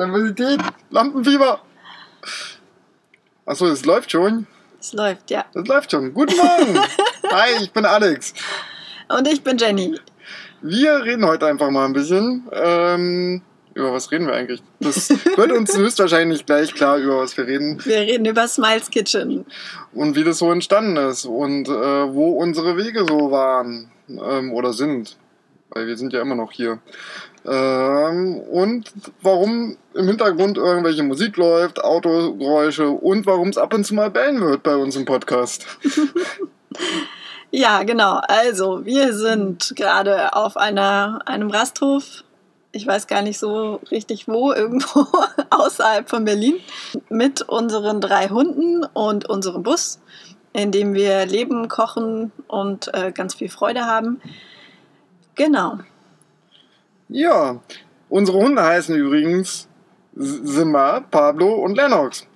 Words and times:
Nervosität, 0.00 0.60
Lampenfieber. 0.90 1.60
Achso, 3.44 3.66
es 3.66 3.84
läuft 3.84 4.12
schon. 4.12 4.46
Es 4.78 4.92
läuft, 4.92 5.28
ja. 5.28 5.44
Es 5.52 5.66
läuft 5.66 5.90
schon. 5.90 6.14
Guten 6.14 6.36
Morgen. 6.36 6.78
Hi, 7.32 7.64
ich 7.64 7.72
bin 7.72 7.84
Alex. 7.84 8.32
Und 9.08 9.26
ich 9.26 9.42
bin 9.42 9.58
Jenny. 9.58 9.98
Wir 10.62 11.02
reden 11.02 11.26
heute 11.26 11.48
einfach 11.48 11.68
mal 11.70 11.84
ein 11.84 11.94
bisschen. 11.94 12.46
Ähm, 12.52 13.42
über 13.74 13.92
was 13.92 14.12
reden 14.12 14.28
wir 14.28 14.34
eigentlich? 14.34 14.62
Das 14.78 15.10
wird 15.10 15.50
uns 15.50 15.76
höchstwahrscheinlich 15.76 16.46
gleich 16.46 16.72
klar, 16.74 16.98
über 16.98 17.18
was 17.18 17.36
wir 17.36 17.48
reden. 17.48 17.84
Wir 17.84 17.98
reden 17.98 18.24
über 18.24 18.46
Smiles 18.46 18.90
Kitchen. 18.90 19.46
Und 19.92 20.14
wie 20.14 20.22
das 20.22 20.38
so 20.38 20.52
entstanden 20.52 20.96
ist 20.96 21.24
und 21.24 21.66
äh, 21.66 21.72
wo 21.72 22.38
unsere 22.40 22.76
Wege 22.76 23.04
so 23.04 23.32
waren 23.32 23.90
ähm, 24.08 24.52
oder 24.52 24.72
sind. 24.72 25.16
Weil 25.78 25.86
wir 25.86 25.96
sind 25.96 26.12
ja 26.12 26.20
immer 26.20 26.34
noch 26.34 26.50
hier. 26.50 26.80
Ähm, 27.46 28.40
und 28.50 28.92
warum 29.22 29.76
im 29.94 30.08
Hintergrund 30.08 30.58
irgendwelche 30.58 31.04
Musik 31.04 31.36
läuft, 31.36 31.84
Autogeräusche 31.84 32.88
und 32.88 33.26
warum 33.26 33.50
es 33.50 33.58
ab 33.58 33.72
und 33.74 33.84
zu 33.84 33.94
mal 33.94 34.10
bellen 34.10 34.40
wird 34.40 34.64
bei 34.64 34.74
uns 34.74 34.96
im 34.96 35.04
Podcast. 35.04 35.64
ja, 37.52 37.84
genau. 37.84 38.20
Also, 38.26 38.84
wir 38.84 39.14
sind 39.14 39.72
gerade 39.76 40.34
auf 40.34 40.56
einer, 40.56 41.20
einem 41.26 41.48
Rasthof. 41.48 42.24
Ich 42.72 42.84
weiß 42.84 43.06
gar 43.06 43.22
nicht 43.22 43.38
so 43.38 43.80
richtig 43.92 44.26
wo, 44.26 44.52
irgendwo 44.56 45.06
außerhalb 45.50 46.10
von 46.10 46.24
Berlin, 46.24 46.56
mit 47.08 47.42
unseren 47.42 48.00
drei 48.00 48.30
Hunden 48.30 48.84
und 48.94 49.30
unserem 49.30 49.62
Bus, 49.62 50.00
in 50.52 50.72
dem 50.72 50.92
wir 50.92 51.24
leben, 51.24 51.68
kochen 51.68 52.32
und 52.48 52.92
äh, 52.94 53.12
ganz 53.12 53.36
viel 53.36 53.48
Freude 53.48 53.84
haben. 53.84 54.20
Genau. 55.38 55.78
Ja, 57.08 57.60
unsere 58.10 58.38
Hunde 58.38 58.62
heißen 58.62 58.94
übrigens 58.94 59.68
Simba, 60.14 61.00
Pablo 61.10 61.54
und 61.54 61.76
Lennox. 61.76 62.26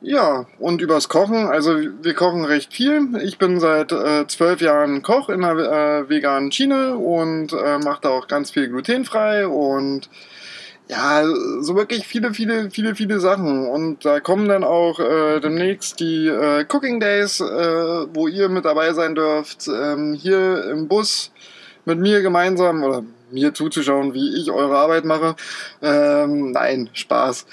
Ja, 0.00 0.46
und 0.60 0.80
übers 0.80 1.08
Kochen, 1.08 1.48
also 1.48 1.74
wir 1.76 2.14
kochen 2.14 2.44
recht 2.44 2.72
viel. 2.72 3.16
Ich 3.24 3.38
bin 3.38 3.58
seit 3.58 3.90
äh, 3.90 4.26
zwölf 4.28 4.60
Jahren 4.60 5.02
Koch 5.02 5.28
in 5.28 5.40
der 5.40 5.56
äh, 5.56 6.08
veganen 6.08 6.52
Schiene 6.52 6.96
und 6.96 7.52
äh, 7.52 7.78
mache 7.78 8.02
da 8.02 8.10
auch 8.10 8.28
ganz 8.28 8.52
viel 8.52 8.68
glutenfrei 8.68 9.48
und 9.48 10.08
ja, 10.88 11.24
so 11.60 11.74
wirklich 11.74 12.06
viele, 12.06 12.32
viele, 12.32 12.70
viele, 12.70 12.94
viele 12.94 13.18
Sachen. 13.18 13.66
Und 13.66 14.04
da 14.04 14.20
kommen 14.20 14.48
dann 14.48 14.62
auch 14.62 15.00
äh, 15.00 15.40
demnächst 15.40 15.98
die 15.98 16.28
äh, 16.28 16.64
Cooking 16.68 17.00
Days, 17.00 17.40
äh, 17.40 18.06
wo 18.14 18.28
ihr 18.28 18.48
mit 18.48 18.64
dabei 18.64 18.92
sein 18.92 19.16
dürft, 19.16 19.66
ähm, 19.66 20.14
hier 20.14 20.70
im 20.70 20.86
Bus 20.86 21.32
mit 21.86 21.98
mir 21.98 22.20
gemeinsam 22.20 22.82
oder 22.84 23.02
mir 23.30 23.54
zuzuschauen, 23.54 24.12
wie 24.12 24.40
ich 24.40 24.50
eure 24.50 24.76
Arbeit 24.76 25.04
mache. 25.04 25.36
Ähm, 25.80 26.52
nein, 26.52 26.90
Spaß. 26.92 27.46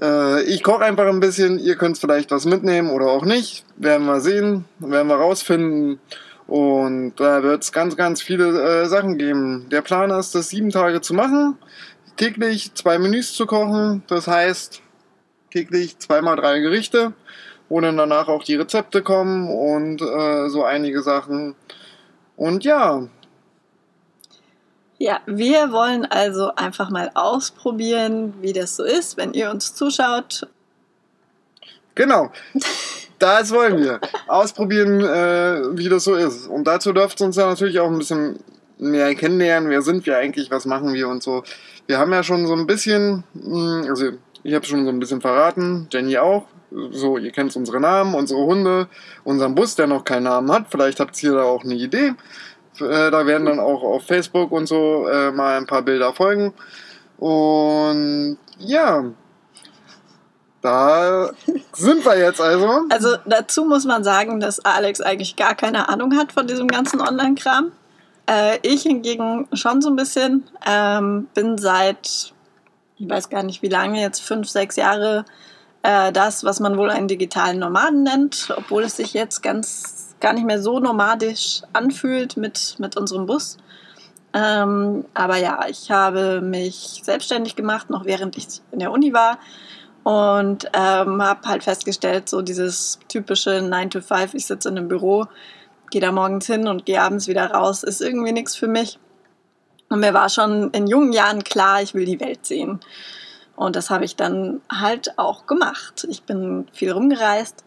Äh, 0.00 0.42
ich 0.44 0.62
koche 0.62 0.84
einfach 0.84 1.06
ein 1.06 1.20
bisschen, 1.20 1.58
ihr 1.58 1.76
könnt 1.76 1.98
vielleicht 1.98 2.30
was 2.30 2.44
mitnehmen 2.44 2.90
oder 2.90 3.06
auch 3.06 3.24
nicht. 3.24 3.64
Werden 3.76 4.06
wir 4.06 4.20
sehen, 4.20 4.64
werden 4.78 5.08
wir 5.08 5.16
rausfinden. 5.16 6.00
Und 6.46 7.14
da 7.16 7.42
wird 7.42 7.62
es 7.62 7.72
ganz, 7.72 7.96
ganz 7.96 8.22
viele 8.22 8.82
äh, 8.82 8.86
Sachen 8.86 9.18
geben. 9.18 9.66
Der 9.70 9.82
Plan 9.82 10.10
ist, 10.10 10.34
das 10.34 10.48
sieben 10.48 10.70
Tage 10.70 11.00
zu 11.02 11.12
machen, 11.12 11.58
täglich 12.16 12.72
zwei 12.74 12.98
Menüs 12.98 13.34
zu 13.34 13.46
kochen. 13.46 14.02
Das 14.06 14.26
heißt, 14.26 14.80
täglich 15.50 15.98
zweimal 15.98 16.36
drei 16.36 16.60
Gerichte, 16.60 17.12
wo 17.68 17.80
dann 17.80 17.98
danach 17.98 18.28
auch 18.28 18.44
die 18.44 18.54
Rezepte 18.54 19.02
kommen 19.02 19.48
und 19.48 20.00
äh, 20.00 20.48
so 20.48 20.64
einige 20.64 21.02
Sachen. 21.02 21.54
Und 22.36 22.64
ja, 22.64 23.08
ja, 24.98 25.20
wir 25.26 25.70
wollen 25.70 26.04
also 26.04 26.54
einfach 26.54 26.90
mal 26.90 27.10
ausprobieren, 27.14 28.34
wie 28.40 28.52
das 28.52 28.76
so 28.76 28.84
ist, 28.84 29.16
wenn 29.16 29.32
ihr 29.32 29.50
uns 29.50 29.74
zuschaut. 29.74 30.46
Genau. 31.94 32.30
Das 33.20 33.50
wollen 33.50 33.82
wir. 33.82 34.00
Ausprobieren, 34.28 35.00
äh, 35.00 35.76
wie 35.76 35.88
das 35.88 36.04
so 36.04 36.14
ist. 36.14 36.46
Und 36.46 36.68
dazu 36.68 36.92
dürft 36.92 37.20
ihr 37.20 37.26
uns 37.26 37.34
ja 37.34 37.48
natürlich 37.48 37.80
auch 37.80 37.90
ein 37.90 37.98
bisschen 37.98 38.38
mehr 38.78 39.12
kennenlernen. 39.16 39.70
Wer 39.70 39.82
sind 39.82 40.06
wir 40.06 40.16
eigentlich? 40.16 40.52
Was 40.52 40.66
machen 40.66 40.94
wir 40.94 41.08
und 41.08 41.22
so. 41.22 41.42
Wir 41.88 41.98
haben 41.98 42.12
ja 42.12 42.22
schon 42.22 42.46
so 42.46 42.54
ein 42.54 42.68
bisschen, 42.68 43.24
hm, 43.34 43.86
also 43.88 44.10
ich 44.44 44.54
habe 44.54 44.64
schon 44.66 44.84
so 44.84 44.90
ein 44.90 45.00
bisschen 45.00 45.20
verraten, 45.20 45.88
Jenny 45.90 46.16
auch. 46.16 46.46
So, 46.92 47.18
ihr 47.18 47.32
kennt 47.32 47.56
unsere 47.56 47.80
Namen, 47.80 48.14
unsere 48.14 48.40
Hunde, 48.40 48.88
unseren 49.24 49.54
Bus, 49.54 49.74
der 49.74 49.88
noch 49.88 50.04
keinen 50.04 50.24
Namen 50.24 50.52
hat. 50.52 50.66
Vielleicht 50.70 51.00
habt 51.00 51.20
ihr 51.22 51.32
da 51.32 51.42
auch 51.42 51.64
eine 51.64 51.74
Idee. 51.74 52.12
Äh, 52.80 53.10
da 53.10 53.26
werden 53.26 53.46
dann 53.46 53.60
auch 53.60 53.82
auf 53.82 54.04
Facebook 54.04 54.52
und 54.52 54.66
so 54.66 55.06
äh, 55.08 55.30
mal 55.30 55.56
ein 55.56 55.66
paar 55.66 55.82
Bilder 55.82 56.12
folgen. 56.12 56.54
Und 57.18 58.38
ja, 58.58 59.04
da 60.60 61.30
sind 61.72 62.04
wir 62.04 62.18
jetzt 62.18 62.40
also. 62.40 62.84
Also 62.90 63.16
dazu 63.26 63.64
muss 63.64 63.84
man 63.84 64.04
sagen, 64.04 64.40
dass 64.40 64.60
Alex 64.60 65.00
eigentlich 65.00 65.36
gar 65.36 65.54
keine 65.54 65.88
Ahnung 65.88 66.16
hat 66.16 66.32
von 66.32 66.46
diesem 66.46 66.68
ganzen 66.68 67.00
Online-Kram. 67.00 67.72
Äh, 68.28 68.58
ich 68.62 68.82
hingegen 68.82 69.48
schon 69.52 69.80
so 69.80 69.90
ein 69.90 69.96
bisschen. 69.96 70.48
Ähm, 70.66 71.28
bin 71.34 71.58
seit, 71.58 72.32
ich 72.98 73.08
weiß 73.08 73.30
gar 73.30 73.42
nicht 73.42 73.62
wie 73.62 73.68
lange, 73.68 74.00
jetzt 74.00 74.20
fünf, 74.20 74.48
sechs 74.48 74.76
Jahre 74.76 75.24
äh, 75.82 76.12
das, 76.12 76.44
was 76.44 76.60
man 76.60 76.76
wohl 76.76 76.90
einen 76.90 77.08
digitalen 77.08 77.58
Nomaden 77.58 78.02
nennt, 78.02 78.52
obwohl 78.56 78.82
es 78.82 78.96
sich 78.96 79.14
jetzt 79.14 79.42
ganz 79.42 79.97
gar 80.20 80.32
nicht 80.32 80.46
mehr 80.46 80.60
so 80.60 80.78
nomadisch 80.78 81.62
anfühlt 81.72 82.36
mit, 82.36 82.76
mit 82.78 82.96
unserem 82.96 83.26
Bus. 83.26 83.56
Ähm, 84.34 85.04
aber 85.14 85.36
ja, 85.36 85.66
ich 85.68 85.90
habe 85.90 86.40
mich 86.40 87.00
selbstständig 87.02 87.56
gemacht, 87.56 87.90
noch 87.90 88.04
während 88.04 88.36
ich 88.36 88.46
in 88.72 88.80
der 88.80 88.92
Uni 88.92 89.12
war. 89.12 89.38
Und 90.04 90.70
ähm, 90.72 91.22
habe 91.22 91.46
halt 91.46 91.64
festgestellt, 91.64 92.28
so 92.28 92.40
dieses 92.40 92.98
typische 93.08 93.60
9 93.60 93.90
to 93.90 94.00
5, 94.00 94.34
ich 94.34 94.46
sitze 94.46 94.68
in 94.68 94.78
einem 94.78 94.88
Büro, 94.88 95.26
gehe 95.90 96.00
da 96.00 96.12
morgens 96.12 96.46
hin 96.46 96.68
und 96.68 96.86
gehe 96.86 97.02
abends 97.02 97.28
wieder 97.28 97.50
raus, 97.50 97.82
ist 97.82 98.00
irgendwie 98.00 98.32
nichts 98.32 98.56
für 98.56 98.68
mich. 98.68 98.98
Und 99.90 100.00
mir 100.00 100.14
war 100.14 100.28
schon 100.28 100.70
in 100.70 100.86
jungen 100.86 101.12
Jahren 101.12 101.44
klar, 101.44 101.82
ich 101.82 101.94
will 101.94 102.04
die 102.04 102.20
Welt 102.20 102.46
sehen. 102.46 102.80
Und 103.56 103.74
das 103.74 103.90
habe 103.90 104.04
ich 104.04 104.14
dann 104.14 104.60
halt 104.70 105.18
auch 105.18 105.46
gemacht. 105.46 106.06
Ich 106.08 106.22
bin 106.22 106.68
viel 106.72 106.92
rumgereist, 106.92 107.64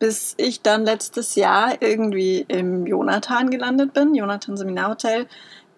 bis 0.00 0.34
ich 0.38 0.62
dann 0.62 0.84
letztes 0.84 1.36
Jahr 1.36 1.80
irgendwie 1.80 2.44
im 2.48 2.86
Jonathan 2.86 3.50
gelandet 3.50 3.92
bin, 3.92 4.14
Jonathan 4.14 4.56
Seminarhotel, 4.56 5.26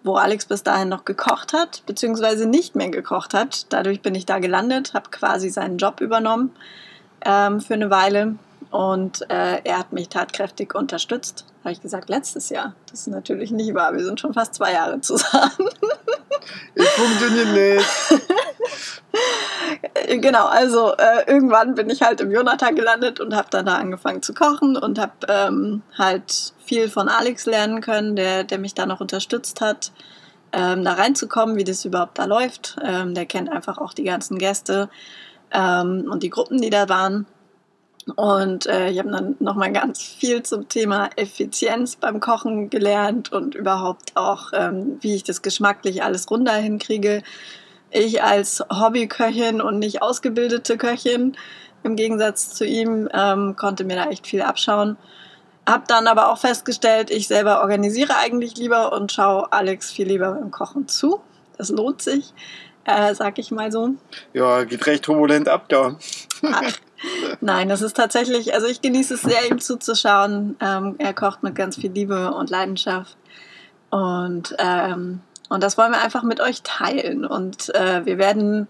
wo 0.03 0.15
Alex 0.15 0.45
bis 0.45 0.63
dahin 0.63 0.89
noch 0.89 1.05
gekocht 1.05 1.53
hat, 1.53 1.83
beziehungsweise 1.85 2.47
nicht 2.47 2.75
mehr 2.75 2.89
gekocht 2.89 3.33
hat. 3.33 3.67
Dadurch 3.69 4.01
bin 4.01 4.15
ich 4.15 4.25
da 4.25 4.39
gelandet, 4.39 4.93
habe 4.93 5.09
quasi 5.11 5.49
seinen 5.49 5.77
Job 5.77 6.01
übernommen 6.01 6.51
ähm, 7.25 7.61
für 7.61 7.75
eine 7.75 7.89
Weile 7.89 8.35
und 8.71 9.29
äh, 9.29 9.61
er 9.63 9.77
hat 9.77 9.93
mich 9.93 10.09
tatkräftig 10.09 10.73
unterstützt. 10.73 11.45
Habe 11.63 11.73
ich 11.73 11.81
gesagt, 11.81 12.09
letztes 12.09 12.49
Jahr. 12.49 12.73
Das 12.89 13.01
ist 13.01 13.07
natürlich 13.07 13.51
nicht 13.51 13.73
wahr. 13.73 13.93
Wir 13.93 14.03
sind 14.03 14.19
schon 14.19 14.33
fast 14.33 14.55
zwei 14.55 14.73
Jahre 14.73 14.99
zusammen. 15.01 15.51
Ich 16.75 16.87
funktioniert 16.89 17.49
nicht. 17.49 17.85
genau, 20.21 20.45
also 20.47 20.93
äh, 20.93 21.27
irgendwann 21.27 21.75
bin 21.75 21.89
ich 21.89 22.01
halt 22.01 22.21
im 22.21 22.31
Jonathan 22.31 22.75
gelandet 22.75 23.19
und 23.19 23.35
habe 23.35 23.47
dann 23.51 23.65
da 23.65 23.75
angefangen 23.75 24.21
zu 24.21 24.33
kochen 24.33 24.77
und 24.77 24.99
habe 24.99 25.13
ähm, 25.27 25.81
halt 25.97 26.53
viel 26.65 26.89
von 26.89 27.09
Alex 27.09 27.45
lernen 27.45 27.81
können, 27.81 28.15
der, 28.15 28.43
der 28.43 28.57
mich 28.57 28.73
da 28.73 28.85
noch 28.85 29.01
unterstützt 29.01 29.61
hat, 29.61 29.91
ähm, 30.51 30.83
da 30.83 30.93
reinzukommen, 30.93 31.55
wie 31.57 31.63
das 31.63 31.85
überhaupt 31.85 32.19
da 32.19 32.25
läuft. 32.25 32.77
Ähm, 32.83 33.13
der 33.13 33.25
kennt 33.25 33.51
einfach 33.51 33.77
auch 33.77 33.93
die 33.93 34.03
ganzen 34.03 34.37
Gäste 34.37 34.89
ähm, 35.51 36.07
und 36.09 36.23
die 36.23 36.29
Gruppen, 36.29 36.61
die 36.61 36.69
da 36.69 36.89
waren. 36.89 37.25
Und 38.15 38.65
äh, 38.65 38.89
ich 38.89 38.99
habe 38.99 39.11
dann 39.11 39.35
nochmal 39.39 39.71
ganz 39.71 40.01
viel 40.01 40.43
zum 40.43 40.67
Thema 40.67 41.09
Effizienz 41.15 41.95
beim 41.95 42.19
Kochen 42.19 42.69
gelernt 42.69 43.31
und 43.31 43.55
überhaupt 43.55 44.15
auch, 44.15 44.51
ähm, 44.53 44.97
wie 45.01 45.15
ich 45.15 45.23
das 45.23 45.41
geschmacklich 45.41 46.03
alles 46.03 46.29
runter 46.29 46.53
hinkriege 46.53 47.23
ich 47.93 48.23
als 48.23 48.63
Hobbyköchin 48.71 49.61
und 49.61 49.79
nicht 49.79 50.01
ausgebildete 50.01 50.77
Köchin 50.77 51.37
im 51.83 51.95
Gegensatz 51.95 52.53
zu 52.53 52.65
ihm 52.65 53.09
ähm, 53.13 53.55
konnte 53.55 53.83
mir 53.83 53.95
da 53.95 54.09
echt 54.09 54.25
viel 54.25 54.41
abschauen. 54.41 54.97
Hab 55.65 55.87
dann 55.87 56.07
aber 56.07 56.31
auch 56.31 56.37
festgestellt, 56.37 57.09
ich 57.09 57.27
selber 57.27 57.61
organisiere 57.61 58.17
eigentlich 58.17 58.57
lieber 58.57 58.93
und 58.93 59.11
schaue 59.11 59.51
Alex 59.51 59.91
viel 59.91 60.07
lieber 60.07 60.31
beim 60.31 60.51
Kochen 60.51 60.87
zu. 60.87 61.21
Das 61.57 61.69
lohnt 61.69 62.01
sich, 62.01 62.33
äh, 62.85 63.13
sag 63.13 63.37
ich 63.37 63.51
mal 63.51 63.71
so. 63.71 63.91
Ja, 64.33 64.63
geht 64.63 64.85
recht 64.87 65.03
turbulent 65.03 65.47
ab 65.47 65.69
da. 65.69 65.97
Ach, 66.51 66.73
nein, 67.41 67.69
das 67.69 67.81
ist 67.81 67.95
tatsächlich, 67.95 68.53
also 68.53 68.67
ich 68.67 68.81
genieße 68.81 69.15
es 69.15 69.21
sehr, 69.21 69.49
ihm 69.49 69.59
zuzuschauen. 69.59 70.55
Ähm, 70.59 70.95
er 70.97 71.13
kocht 71.13 71.43
mit 71.43 71.55
ganz 71.55 71.75
viel 71.75 71.91
Liebe 71.91 72.33
und 72.33 72.49
Leidenschaft. 72.49 73.17
Und 73.89 74.55
ähm, 74.57 75.21
und 75.49 75.61
das 75.61 75.77
wollen 75.77 75.91
wir 75.91 76.01
einfach 76.01 76.23
mit 76.23 76.39
euch 76.39 76.63
teilen. 76.63 77.25
Und 77.25 77.73
äh, 77.75 78.05
wir 78.05 78.17
werden 78.17 78.67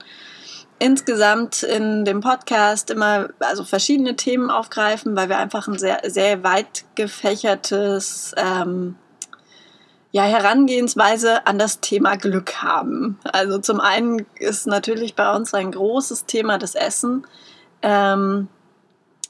insgesamt 0.79 1.63
in 1.63 2.03
dem 2.03 2.19
Podcast 2.19 2.89
immer 2.89 3.29
also 3.39 3.63
verschiedene 3.63 4.17
Themen 4.17 4.49
aufgreifen, 4.49 5.15
weil 5.15 5.29
wir 5.29 5.37
einfach 5.37 5.67
ein 5.69 5.77
sehr, 5.77 6.01
sehr 6.05 6.43
weit 6.43 6.83
gefächertes, 6.95 8.33
ähm, 8.35 8.95
ja, 10.11 10.23
Herangehensweise 10.23 11.47
an 11.47 11.57
das 11.57 11.79
Thema 11.79 12.17
Glück 12.17 12.61
haben. 12.61 13.17
Also 13.23 13.59
zum 13.59 13.79
einen 13.79 14.25
ist 14.35 14.67
natürlich 14.67 15.15
bei 15.15 15.33
uns 15.33 15.53
ein 15.53 15.71
großes 15.71 16.25
Thema 16.25 16.57
das 16.57 16.75
Essen. 16.75 17.25
Ähm, 17.83 18.47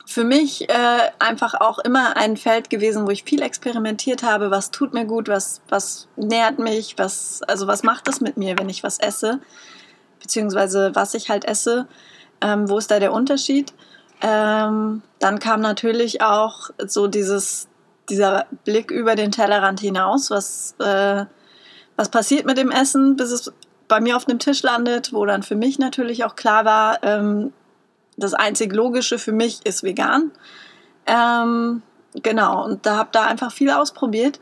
für 0.06 0.24
mich 0.24 0.70
äh, 0.70 1.12
einfach 1.20 1.56
auch 1.56 1.80
immer 1.80 2.18
ein 2.18 2.38
Feld 2.38 2.70
gewesen, 2.70 3.06
wo 3.06 3.10
ich 3.10 3.24
viel 3.24 3.42
experimentiert 3.42 4.22
habe, 4.24 4.52
was 4.52 4.72
tut 4.72 4.94
mir 4.94 5.06
gut, 5.06 5.28
was, 5.28 5.62
was 5.70 6.08
nährt 6.16 6.60
mich, 6.60 6.96
was, 6.98 7.42
also 7.44 7.68
was 7.68 7.84
macht 7.84 8.08
das 8.08 8.22
mit 8.22 8.38
mir, 8.38 8.58
wenn 8.58 8.70
ich 8.70 8.84
was 8.84 9.00
esse, 9.00 9.40
beziehungsweise 10.22 10.92
was 10.94 11.14
ich 11.14 11.30
halt 11.30 11.46
esse, 11.46 11.88
ähm, 12.42 12.70
wo 12.70 12.78
ist 12.78 12.92
da 12.92 13.00
der 13.00 13.14
Unterschied? 13.14 13.74
Ähm, 14.22 15.02
dann 15.20 15.40
kam 15.40 15.62
natürlich 15.62 16.22
auch 16.22 16.70
so 16.86 17.08
dieses, 17.08 17.68
dieser 18.10 18.46
Blick 18.66 18.92
über 18.92 19.16
den 19.16 19.32
Tellerrand 19.32 19.80
hinaus, 19.80 20.30
was, 20.30 20.76
äh, 20.80 21.26
was 21.96 22.10
passiert 22.10 22.46
mit 22.46 22.58
dem 22.58 22.72
Essen, 22.72 23.16
bis 23.16 23.32
es 23.32 23.54
bei 23.88 24.00
mir 24.00 24.18
auf 24.18 24.26
dem 24.26 24.40
Tisch 24.40 24.64
landet, 24.64 25.14
wo 25.14 25.26
dann 25.26 25.44
für 25.44 25.56
mich 25.56 25.80
natürlich 25.80 26.24
auch 26.24 26.36
klar 26.36 26.66
war, 26.66 27.04
ähm, 27.04 27.54
das 28.18 28.34
einzig 28.34 28.74
Logische 28.74 29.20
für 29.20 29.32
mich 29.32 29.66
ist 29.66 29.84
vegan. 29.84 30.32
Ähm, 31.06 31.82
genau, 32.22 32.66
und 32.66 32.86
da 32.86 32.98
habe 32.98 33.10
da 33.12 33.26
einfach 33.26 33.52
viel 33.52 33.70
ausprobiert. 33.70 34.40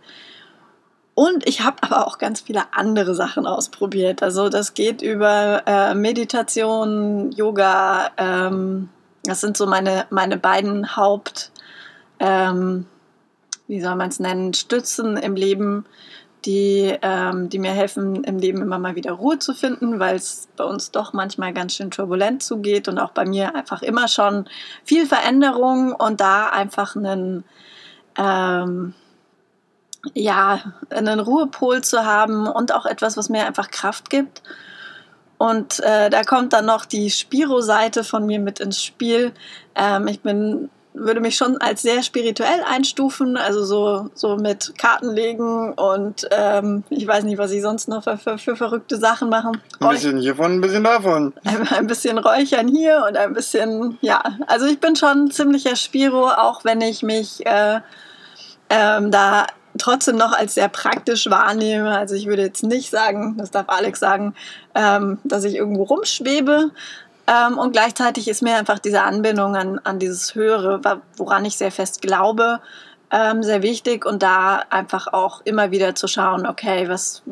Und 1.14 1.48
ich 1.48 1.62
habe 1.62 1.78
aber 1.82 2.08
auch 2.08 2.18
ganz 2.18 2.42
viele 2.42 2.74
andere 2.74 3.16
Sachen 3.16 3.46
ausprobiert. 3.46 4.24
Also 4.24 4.50
das 4.50 4.74
geht 4.74 5.02
über 5.02 5.64
äh, 5.66 5.94
Meditation, 5.94 7.32
Yoga. 7.32 8.12
Ähm, 8.18 8.90
das 9.24 9.42
sind 9.42 9.58
so 9.58 9.68
meine, 9.68 10.06
meine 10.10 10.38
beiden 10.38 10.96
Haupt, 10.96 11.52
ähm, 12.20 12.86
wie 13.68 13.82
soll 13.82 13.96
man 13.96 14.10
es 14.10 14.20
nennen, 14.20 14.54
Stützen 14.54 15.18
im 15.18 15.36
Leben, 15.36 15.86
die, 16.46 16.98
ähm, 17.02 17.50
die 17.50 17.60
mir 17.60 17.72
helfen, 17.72 18.24
im 18.24 18.38
Leben 18.38 18.62
immer 18.62 18.80
mal 18.80 18.96
wieder 18.96 19.12
Ruhe 19.12 19.40
zu 19.40 19.54
finden, 19.54 20.00
weil 20.00 20.16
es 20.16 20.48
bei 20.58 20.64
uns 20.64 20.92
doch 20.92 21.14
manchmal 21.14 21.54
ganz 21.54 21.76
schön 21.76 21.92
turbulent 21.92 22.42
zugeht 22.42 22.88
und 22.88 22.98
auch 22.98 23.12
bei 23.12 23.26
mir 23.26 23.56
einfach 23.56 23.82
immer 23.82 24.08
schon 24.08 24.46
viel 24.84 25.06
Veränderung 25.06 25.94
und 25.94 26.20
da 26.20 26.50
einfach 26.50 26.96
einen, 26.96 27.44
ähm, 28.18 28.94
ja, 30.14 30.74
einen 30.90 31.20
Ruhepol 31.20 31.84
zu 31.84 32.06
haben 32.06 32.48
und 32.48 32.74
auch 32.74 32.86
etwas, 32.86 33.18
was 33.18 33.30
mir 33.30 33.46
einfach 33.46 33.70
Kraft 33.70 34.10
gibt. 34.10 34.42
Und 35.38 35.80
äh, 35.80 36.10
da 36.10 36.24
kommt 36.24 36.54
dann 36.54 36.66
noch 36.66 36.86
die 36.86 37.10
Spiro-Seite 37.10 38.04
von 38.04 38.26
mir 38.26 38.40
mit 38.40 38.60
ins 38.60 38.84
Spiel. 38.84 39.32
Ähm, 39.76 40.08
ich 40.08 40.22
bin 40.22 40.70
würde 40.94 41.22
mich 41.22 41.36
schon 41.36 41.58
als 41.58 41.82
sehr 41.82 42.04
spirituell 42.04 42.62
einstufen, 42.68 43.38
also 43.38 43.64
so, 43.64 44.10
so 44.14 44.36
mit 44.36 44.74
Kartenlegen 44.78 45.74
und 45.74 46.28
ähm, 46.32 46.84
ich 46.90 47.08
weiß 47.08 47.24
nicht, 47.24 47.38
was 47.38 47.52
ich 47.52 47.62
sonst 47.62 47.88
noch 47.88 48.04
für, 48.04 48.18
für, 48.18 48.38
für 48.38 48.56
verrückte 48.56 48.98
Sachen 48.98 49.30
machen. 49.30 49.62
Ein 49.80 49.90
bisschen 49.90 50.18
hiervon, 50.20 50.54
ein 50.54 50.62
bisschen 50.62 50.84
davon. 50.84 51.34
Ein, 51.46 51.68
ein, 51.70 51.88
bisschen 51.88 52.18
Räuchern 52.18 52.68
hier 52.68 53.06
und 53.08 53.16
ein 53.16 53.34
bisschen, 53.34 53.98
ja, 54.02 54.22
also 54.48 54.66
ich 54.66 54.80
bin 54.80 54.96
schon 54.96 55.26
ein 55.26 55.32
ziemlicher 55.32 55.76
Spiro, 55.76 56.28
auch 56.28 56.66
wenn 56.66 56.82
ich 56.82 57.04
mich 57.04 57.46
äh, 57.46 57.80
ähm, 58.70 59.12
da 59.12 59.48
trotzdem 59.78 60.18
noch 60.18 60.34
als 60.34 60.56
sehr 60.56 60.70
praktisch 60.70 61.30
wahrnehme. 61.30 61.98
Also 61.98 62.16
ich 62.16 62.28
würde 62.28 62.42
jetzt 62.42 62.64
nicht 62.64 62.90
sagen, 62.90 63.36
das 63.38 63.52
darf 63.52 63.70
Alex 63.70 64.00
sagen, 64.00 64.36
ähm, 64.76 65.20
dass 65.24 65.44
ich 65.44 65.56
irgendwo 65.56 65.84
rumschwebe, 65.84 66.72
ähm, 67.28 67.58
und 67.58 67.72
gleichzeitig 67.72 68.28
ist 68.28 68.42
mir 68.42 68.56
einfach 68.56 68.80
diese 68.80 69.04
Anbindung 69.04 69.56
an, 69.56 69.80
an 69.84 70.00
dieses 70.00 70.36
Höhere, 70.36 70.82
woran 71.18 71.46
ich 71.46 71.58
sehr 71.58 71.72
fest 71.72 72.02
glaube, 72.02 72.62
ähm, 73.12 73.44
sehr 73.44 73.62
wichtig 73.62 74.06
und 74.06 74.24
da 74.24 74.64
einfach 74.70 75.08
auch 75.08 75.42
immer 75.46 75.72
wieder 75.72 75.96
zu 75.96 76.08
schauen, 76.08 76.48
okay, 76.48 76.88
was, 76.88 77.24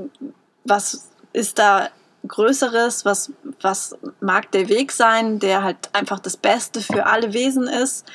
was 0.63 1.09
ist 1.33 1.59
da 1.59 1.89
Größeres, 2.27 3.06
was, 3.06 3.31
was 3.62 3.97
mag 4.19 4.51
der 4.51 4.68
Weg 4.68 4.91
sein, 4.91 5.39
der 5.39 5.63
halt 5.63 5.89
einfach 5.94 6.19
das 6.19 6.35
Beste 6.35 6.81
für 6.81 7.06
alle 7.06 7.33
Wesen 7.33 7.68
ist. 7.68 8.06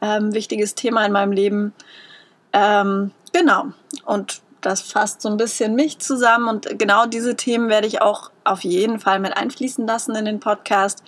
Ähm, 0.00 0.34
wichtiges 0.34 0.74
Thema 0.74 1.06
in 1.06 1.12
meinem 1.12 1.30
Leben. 1.30 1.72
Ähm, 2.52 3.12
genau. 3.32 3.66
Und 4.04 4.42
das 4.62 4.80
fasst 4.80 5.22
so 5.22 5.28
ein 5.28 5.36
bisschen 5.36 5.74
mich 5.74 5.98
zusammen 5.98 6.48
und 6.48 6.78
genau 6.78 7.06
diese 7.06 7.36
Themen 7.36 7.68
werde 7.68 7.86
ich 7.86 8.00
auch 8.00 8.30
auf 8.44 8.60
jeden 8.64 8.98
Fall 8.98 9.20
mit 9.20 9.36
einfließen 9.36 9.86
lassen 9.86 10.14
in 10.14 10.24
den 10.24 10.40
Podcast. 10.40 11.02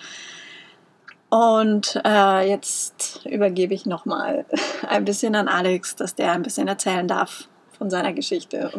Und 1.29 1.99
äh, 2.05 2.47
jetzt 2.47 3.25
übergebe 3.25 3.73
ich 3.73 3.85
nochmal 3.85 4.45
ein 4.87 5.05
bisschen 5.05 5.35
an 5.35 5.47
Alex, 5.47 5.95
dass 5.95 6.15
der 6.15 6.31
ein 6.31 6.43
bisschen 6.43 6.67
erzählen 6.67 7.07
darf 7.07 7.47
von 7.77 7.89
seiner 7.89 8.13
Geschichte. 8.13 8.71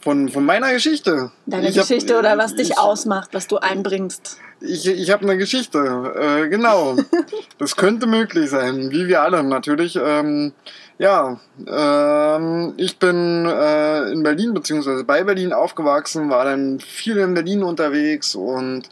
Von, 0.00 0.28
von 0.28 0.44
meiner 0.44 0.72
Geschichte? 0.72 1.30
Deine 1.46 1.68
ich 1.68 1.74
Geschichte 1.74 2.14
hab, 2.14 2.20
oder 2.20 2.38
was 2.38 2.54
dich 2.54 2.70
ich, 2.70 2.78
ausmacht, 2.78 3.30
was 3.32 3.48
du 3.48 3.58
einbringst. 3.58 4.38
Ich, 4.60 4.86
ich 4.86 5.10
habe 5.10 5.22
eine 5.24 5.38
Geschichte, 5.38 5.78
äh, 6.16 6.48
genau. 6.48 6.96
das 7.58 7.76
könnte 7.76 8.06
möglich 8.06 8.50
sein, 8.50 8.90
wie 8.90 9.08
wir 9.08 9.22
alle 9.22 9.42
natürlich. 9.42 9.98
Ähm, 10.02 10.52
ja, 10.98 11.40
ähm, 11.66 12.74
ich 12.76 12.98
bin 12.98 13.46
äh, 13.46 14.12
in 14.12 14.22
Berlin 14.22 14.52
beziehungsweise 14.52 15.04
bei 15.04 15.24
Berlin 15.24 15.54
aufgewachsen, 15.54 16.28
war 16.28 16.44
dann 16.44 16.78
viel 16.78 17.16
in 17.16 17.32
Berlin 17.32 17.62
unterwegs 17.62 18.34
und 18.34 18.82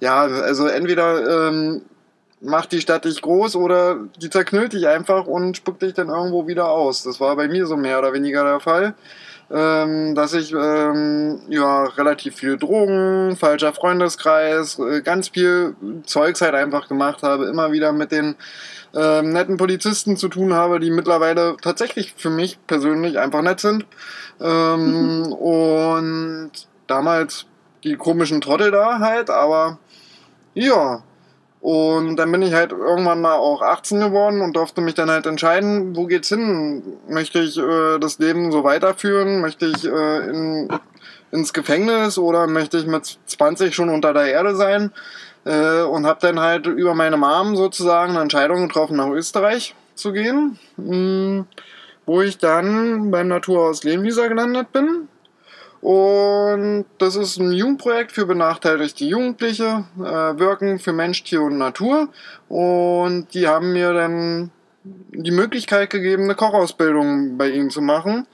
ja, 0.00 0.22
also 0.22 0.66
entweder 0.66 1.48
ähm, 1.48 1.82
macht 2.40 2.72
die 2.72 2.80
Stadt 2.80 3.04
dich 3.04 3.20
groß 3.20 3.56
oder 3.56 3.98
die 4.22 4.30
zerknüllt 4.30 4.72
dich 4.72 4.88
einfach 4.88 5.26
und 5.26 5.58
spuckt 5.58 5.82
dich 5.82 5.92
dann 5.92 6.08
irgendwo 6.08 6.46
wieder 6.46 6.70
aus. 6.70 7.02
Das 7.02 7.20
war 7.20 7.36
bei 7.36 7.48
mir 7.48 7.66
so 7.66 7.76
mehr 7.76 7.98
oder 7.98 8.14
weniger 8.14 8.44
der 8.44 8.60
Fall 8.60 8.94
ähm, 9.52 10.14
dass 10.14 10.32
ich 10.32 10.52
ähm, 10.52 11.40
ja 11.48 11.84
relativ 11.84 12.36
viel 12.36 12.56
Drogen, 12.56 13.36
falscher 13.36 13.72
Freundeskreis, 13.72 14.78
äh, 14.78 15.02
ganz 15.02 15.28
viel 15.28 15.74
Zeugs 16.04 16.40
halt 16.40 16.54
einfach 16.54 16.88
gemacht 16.88 17.22
habe, 17.22 17.46
immer 17.46 17.72
wieder 17.72 17.92
mit 17.92 18.12
den 18.12 18.36
ähm, 18.94 19.32
netten 19.32 19.56
Polizisten 19.56 20.16
zu 20.16 20.28
tun 20.28 20.54
habe, 20.54 20.78
die 20.80 20.90
mittlerweile 20.90 21.56
tatsächlich 21.60 22.14
für 22.16 22.30
mich 22.30 22.58
persönlich 22.66 23.18
einfach 23.18 23.42
nett 23.42 23.60
sind. 23.60 23.86
Ähm, 24.40 25.22
mhm. 25.22 25.32
Und 25.32 26.52
damals 26.86 27.46
die 27.84 27.96
komischen 27.96 28.40
Trottel 28.40 28.70
da 28.70 29.00
halt, 29.00 29.30
aber 29.30 29.78
ja, 30.54 31.02
und 31.60 32.16
dann 32.16 32.32
bin 32.32 32.40
ich 32.40 32.54
halt 32.54 32.72
irgendwann 32.72 33.20
mal 33.20 33.34
auch 33.34 33.60
18 33.60 34.00
geworden 34.00 34.40
und 34.40 34.56
durfte 34.56 34.80
mich 34.80 34.94
dann 34.94 35.10
halt 35.10 35.26
entscheiden, 35.26 35.94
wo 35.94 36.06
geht's 36.06 36.28
hin? 36.28 36.82
Möchte 37.06 37.40
ich 37.40 37.58
äh, 37.58 37.98
das 37.98 38.18
Leben 38.18 38.50
so 38.50 38.64
weiterführen? 38.64 39.42
Möchte 39.42 39.66
ich 39.66 39.84
äh, 39.84 40.28
in, 40.30 40.68
ins 41.30 41.52
Gefängnis 41.52 42.16
oder 42.16 42.46
möchte 42.46 42.78
ich 42.78 42.86
mit 42.86 43.18
20 43.26 43.74
schon 43.74 43.90
unter 43.90 44.14
der 44.14 44.26
Erde 44.32 44.56
sein? 44.56 44.90
Äh, 45.44 45.82
und 45.82 46.06
habe 46.06 46.20
dann 46.22 46.40
halt 46.40 46.66
über 46.66 46.94
meine 46.94 47.18
Mom 47.18 47.54
sozusagen 47.56 48.12
eine 48.12 48.22
Entscheidung 48.22 48.68
getroffen, 48.68 48.96
nach 48.96 49.08
Österreich 49.08 49.74
zu 49.94 50.12
gehen, 50.12 50.58
mh, 50.78 50.86
hm, 50.86 51.46
wo 52.06 52.22
ich 52.22 52.38
dann 52.38 53.10
beim 53.10 53.28
Naturhaus 53.28 53.84
Lehnwieser 53.84 54.28
gelandet 54.30 54.72
bin 54.72 54.99
und 55.80 56.84
das 56.98 57.16
ist 57.16 57.38
ein 57.38 57.52
Jugendprojekt 57.52 58.12
für 58.12 58.26
benachteiligte 58.26 59.04
Jugendliche, 59.04 59.84
äh, 59.98 60.38
wirken 60.38 60.78
für 60.78 60.92
Mensch, 60.92 61.24
Tier 61.24 61.42
und 61.42 61.56
Natur. 61.56 62.08
Und 62.48 63.28
die 63.32 63.48
haben 63.48 63.72
mir 63.72 63.94
dann 63.94 64.50
die 64.84 65.30
Möglichkeit 65.30 65.90
gegeben, 65.90 66.24
eine 66.24 66.34
Kochausbildung 66.34 67.38
bei 67.38 67.48
ihnen 67.48 67.70
zu 67.70 67.80
machen. 67.80 68.26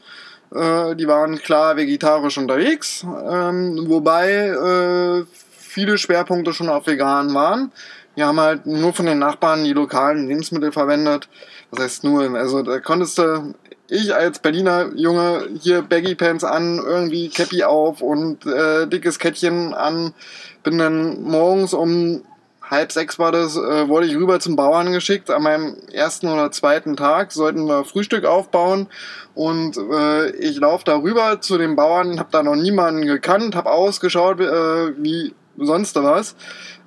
Äh, 0.52 0.96
die 0.96 1.06
waren 1.06 1.38
klar 1.38 1.76
vegetarisch 1.76 2.38
unterwegs, 2.38 3.04
ähm, 3.04 3.84
wobei 3.88 4.30
äh, 4.30 5.24
viele 5.56 5.98
Schwerpunkte 5.98 6.52
schon 6.52 6.68
auf 6.68 6.86
vegan 6.86 7.32
waren. 7.32 7.70
Die 8.16 8.24
haben 8.24 8.40
halt 8.40 8.66
nur 8.66 8.92
von 8.92 9.06
den 9.06 9.18
Nachbarn 9.18 9.64
die 9.64 9.72
lokalen 9.72 10.26
Lebensmittel 10.26 10.72
verwendet. 10.72 11.28
Das 11.70 11.80
heißt 11.80 12.04
nur, 12.04 12.34
also 12.36 12.62
da 12.62 12.80
konntest 12.80 13.18
du 13.18 13.54
ich 13.88 14.14
als 14.14 14.40
Berliner 14.40 14.90
Junge 14.94 15.48
hier 15.60 15.82
Baggy 15.82 16.14
Pants 16.14 16.44
an, 16.44 16.78
irgendwie 16.78 17.28
Cappy 17.28 17.62
auf 17.64 18.00
und 18.00 18.44
äh, 18.46 18.86
dickes 18.86 19.18
Kettchen 19.18 19.74
an, 19.74 20.12
bin 20.62 20.78
dann 20.78 21.22
morgens 21.22 21.72
um 21.72 22.22
halb 22.68 22.90
sechs 22.90 23.18
war 23.18 23.30
das, 23.30 23.56
äh, 23.56 23.88
wurde 23.88 24.06
ich 24.06 24.16
rüber 24.16 24.40
zum 24.40 24.56
Bauern 24.56 24.92
geschickt. 24.92 25.30
An 25.30 25.42
meinem 25.42 25.76
ersten 25.92 26.28
oder 26.28 26.50
zweiten 26.50 26.96
Tag 26.96 27.32
sollten 27.32 27.66
wir 27.66 27.84
Frühstück 27.84 28.24
aufbauen 28.24 28.88
und 29.34 29.76
äh, 29.76 30.30
ich 30.36 30.58
laufe 30.58 30.84
da 30.84 30.96
rüber 30.96 31.40
zu 31.40 31.58
den 31.58 31.76
Bauern, 31.76 32.18
habe 32.18 32.30
da 32.32 32.42
noch 32.42 32.56
niemanden 32.56 33.06
gekannt, 33.06 33.54
habe 33.54 33.70
ausgeschaut 33.70 34.40
äh, 34.40 35.00
wie 35.00 35.34
sonst 35.58 35.96
was 35.96 36.36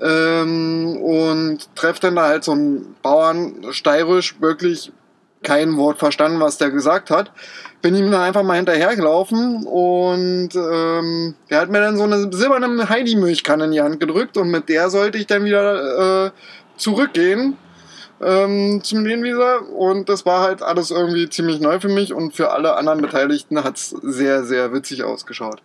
ähm, 0.01 0.97
und 0.97 1.75
treffe 1.75 2.01
dann 2.01 2.15
da 2.15 2.27
halt 2.27 2.43
so 2.43 2.53
einen 2.53 2.95
Bauern 3.01 3.65
steirisch 3.71 4.39
wirklich 4.39 4.91
kein 5.41 5.77
Wort 5.77 5.99
verstanden, 5.99 6.39
was 6.41 6.57
der 6.57 6.69
gesagt 6.69 7.09
hat. 7.11 7.31
Bin 7.81 7.95
ihm 7.95 8.11
dann 8.11 8.21
einfach 8.21 8.43
mal 8.43 8.57
hinterhergelaufen 8.57 9.65
und 9.65 10.49
ähm, 10.53 11.35
er 11.47 11.61
hat 11.61 11.69
mir 11.69 11.79
dann 11.79 11.97
so 11.97 12.03
eine 12.03 12.29
silberne 12.31 12.89
Heidi-Milchkanne 12.89 13.65
in 13.65 13.71
die 13.71 13.81
Hand 13.81 13.99
gedrückt 14.01 14.35
und 14.35 14.49
mit 14.51 14.67
der 14.67 14.89
sollte 14.89 15.17
ich 15.17 15.27
dann 15.27 15.45
wieder 15.45 16.25
äh, 16.25 16.31
zurückgehen. 16.75 17.57
ähm, 18.21 18.81
zum 18.83 19.05
Lehnwieser 19.05 19.69
und 19.69 20.09
das 20.09 20.25
war 20.25 20.41
halt 20.41 20.61
alles 20.61 20.91
irgendwie 20.91 21.29
ziemlich 21.29 21.59
neu 21.59 21.79
für 21.79 21.87
mich 21.87 22.13
und 22.13 22.35
für 22.35 22.51
alle 22.51 22.75
anderen 22.75 23.01
Beteiligten 23.01 23.63
hat 23.63 23.77
es 23.77 23.89
sehr, 23.89 24.43
sehr 24.43 24.73
witzig 24.73 25.03
ausgeschaut. 25.03 25.61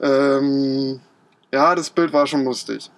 Ähm, 0.00 1.00
ja, 1.54 1.74
das 1.74 1.90
Bild 1.90 2.12
war 2.12 2.26
schon 2.26 2.44
lustig. 2.44 2.90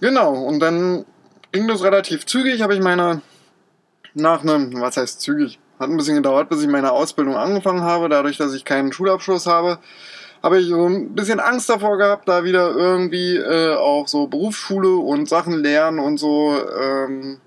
Genau, 0.00 0.34
und 0.34 0.60
dann 0.60 1.04
ging 1.52 1.68
das 1.68 1.82
relativ 1.82 2.26
zügig, 2.26 2.60
habe 2.62 2.74
ich 2.74 2.80
meine, 2.80 3.22
nach 4.14 4.42
einem, 4.42 4.80
was 4.80 4.96
heißt 4.96 5.20
zügig, 5.20 5.58
hat 5.78 5.88
ein 5.88 5.96
bisschen 5.96 6.16
gedauert, 6.16 6.48
bis 6.48 6.62
ich 6.62 6.68
meine 6.68 6.92
Ausbildung 6.92 7.36
angefangen 7.36 7.82
habe, 7.82 8.08
dadurch, 8.08 8.36
dass 8.36 8.54
ich 8.54 8.64
keinen 8.64 8.92
Schulabschluss 8.92 9.46
habe 9.46 9.78
habe 10.42 10.60
ich 10.60 10.68
so 10.68 10.86
ein 10.86 11.14
bisschen 11.14 11.40
Angst 11.40 11.68
davor 11.68 11.98
gehabt, 11.98 12.28
da 12.28 12.42
wieder 12.44 12.74
irgendwie 12.74 13.36
äh, 13.36 13.76
auch 13.76 14.08
so 14.08 14.26
Berufsschule 14.26 14.96
und 14.96 15.28
Sachen 15.28 15.54
lernen 15.54 16.00
und 16.00 16.18
so. 16.18 16.56
Ähm, 16.80 17.38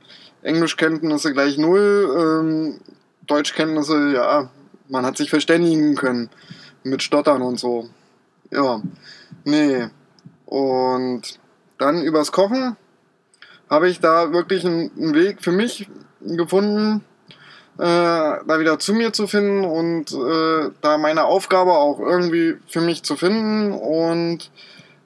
Englischkenntnisse 0.42 1.34
gleich 1.34 1.58
null, 1.58 2.16
ähm, 2.18 2.80
Deutschkenntnisse, 3.28 4.14
ja, 4.14 4.50
man 4.88 5.06
hat 5.06 5.18
sich 5.18 5.30
verständigen 5.30 5.96
können 5.96 6.30
mit 6.84 7.04
Stottern 7.04 7.42
und 7.42 7.60
so. 7.60 7.90
Ja, 8.52 8.82
nee. 9.44 9.88
Und 10.46 11.40
dann 11.78 12.04
übers 12.04 12.32
Kochen 12.32 12.78
habe 13.70 13.90
ich 13.90 14.00
da 14.00 14.32
wirklich 14.32 14.66
einen, 14.66 15.16
Weg 15.16 15.42
für 15.42 15.52
mich 15.52 15.88
gefunden, 16.22 17.04
äh, 17.78 17.84
da 17.84 18.60
wieder 18.60 18.80
zu 18.80 18.94
mir 18.94 19.12
zu 19.12 19.28
finden 19.28 19.66
und 19.66 20.12
äh, 20.14 20.72
da 20.82 20.98
meine 20.98 21.26
Aufgabe 21.26 21.72
auch 21.72 22.00
irgendwie 22.00 22.56
für 22.68 22.82
mich 22.82 23.04
zu 23.04 23.16
finden. 23.16 23.74
Und 23.74 24.52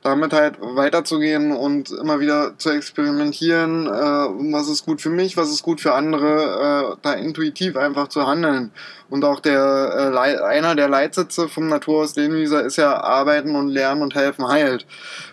damit 0.02 0.32
halt 0.32 0.56
weiterzugehen 0.62 1.52
und 1.52 1.92
immer 1.92 2.20
wieder 2.20 2.58
zu 2.58 2.70
experimentieren, 2.70 3.88
äh, 3.88 4.52
was 4.54 4.70
ist 4.70 4.86
gut 4.86 5.02
für 5.02 5.10
mich, 5.10 5.36
was 5.36 5.50
ist 5.50 5.62
gut 5.62 5.82
für 5.82 5.94
andere, 5.94 6.94
äh, 6.94 6.98
da 7.02 7.14
intuitiv 7.14 7.76
einfach 7.76 8.08
zu 8.08 8.26
handeln. 8.26 8.72
Und 9.10 9.26
auch 9.26 9.40
der 9.42 10.14
äh, 10.14 10.44
einer 10.44 10.76
der 10.76 10.88
Leitsitze 10.88 11.50
vom 11.50 11.68
Naturhaus 11.68 12.16
Lehnwieser 12.16 12.64
ist 12.64 12.78
ja 12.78 13.02
Arbeiten 13.02 13.56
und 13.56 13.68
Lernen 13.68 14.02
und 14.02 14.16
Helfen 14.16 14.48
heilt. 14.48 14.86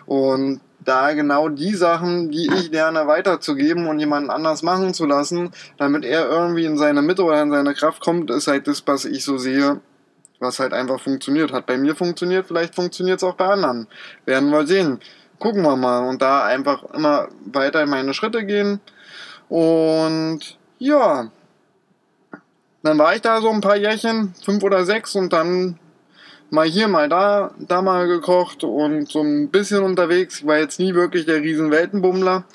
Und 0.05 0.59
da 0.87 1.13
genau 1.13 1.49
die 1.49 1.75
Sachen, 1.75 2.31
die 2.31 2.47
ich 2.47 2.71
lerne, 2.71 3.07
weiterzugeben 3.07 3.87
und 3.87 3.99
jemanden 3.99 4.29
anders 4.29 4.63
machen 4.63 4.93
zu 4.93 5.05
lassen, 5.05 5.51
damit 5.77 6.05
er 6.05 6.29
irgendwie 6.29 6.65
in 6.65 6.77
seine 6.77 7.01
Mitte 7.01 7.23
oder 7.23 7.41
in 7.41 7.51
seine 7.51 7.73
Kraft 7.73 7.99
kommt, 8.01 8.31
ist 8.31 8.47
halt 8.47 8.67
das, 8.67 8.83
was 8.85 9.05
ich 9.05 9.23
so 9.23 9.37
sehe, 9.37 9.81
was 10.39 10.59
halt 10.59 10.73
einfach 10.73 10.99
funktioniert. 10.99 11.51
Hat 11.51 11.65
bei 11.65 11.77
mir 11.77 11.95
funktioniert, 11.95 12.47
vielleicht 12.47 12.75
funktioniert 12.75 13.17
es 13.17 13.23
auch 13.23 13.35
bei 13.35 13.47
anderen. 13.47 13.87
Werden 14.25 14.49
wir 14.51 14.65
sehen. 14.67 14.99
Gucken 15.39 15.63
wir 15.63 15.75
mal. 15.75 16.07
Und 16.07 16.21
da 16.21 16.45
einfach 16.45 16.83
immer 16.93 17.27
weiter 17.45 17.83
in 17.83 17.89
meine 17.89 18.13
Schritte 18.13 18.45
gehen. 18.45 18.79
Und 19.49 20.57
ja, 20.79 21.31
dann 22.83 22.97
war 22.97 23.15
ich 23.15 23.21
da 23.21 23.41
so 23.41 23.49
ein 23.49 23.61
paar 23.61 23.77
Jährchen, 23.77 24.33
fünf 24.43 24.63
oder 24.63 24.85
sechs, 24.85 25.15
und 25.15 25.33
dann 25.33 25.79
mal 26.49 26.67
hier, 26.67 26.87
mal 26.87 27.09
da, 27.09 27.51
da 27.59 27.81
mal 27.81 28.07
gekocht 28.07 28.63
und 28.63 29.09
so 29.09 29.21
ein 29.21 29.49
bisschen 29.49 29.83
unterwegs. 29.83 30.39
Ich 30.39 30.47
war 30.47 30.57
jetzt 30.57 30.79
nie 30.79 30.93
wirklich 30.93 31.25
der 31.25 31.41
riesen 31.41 31.71
Weltenbummler 31.71 32.45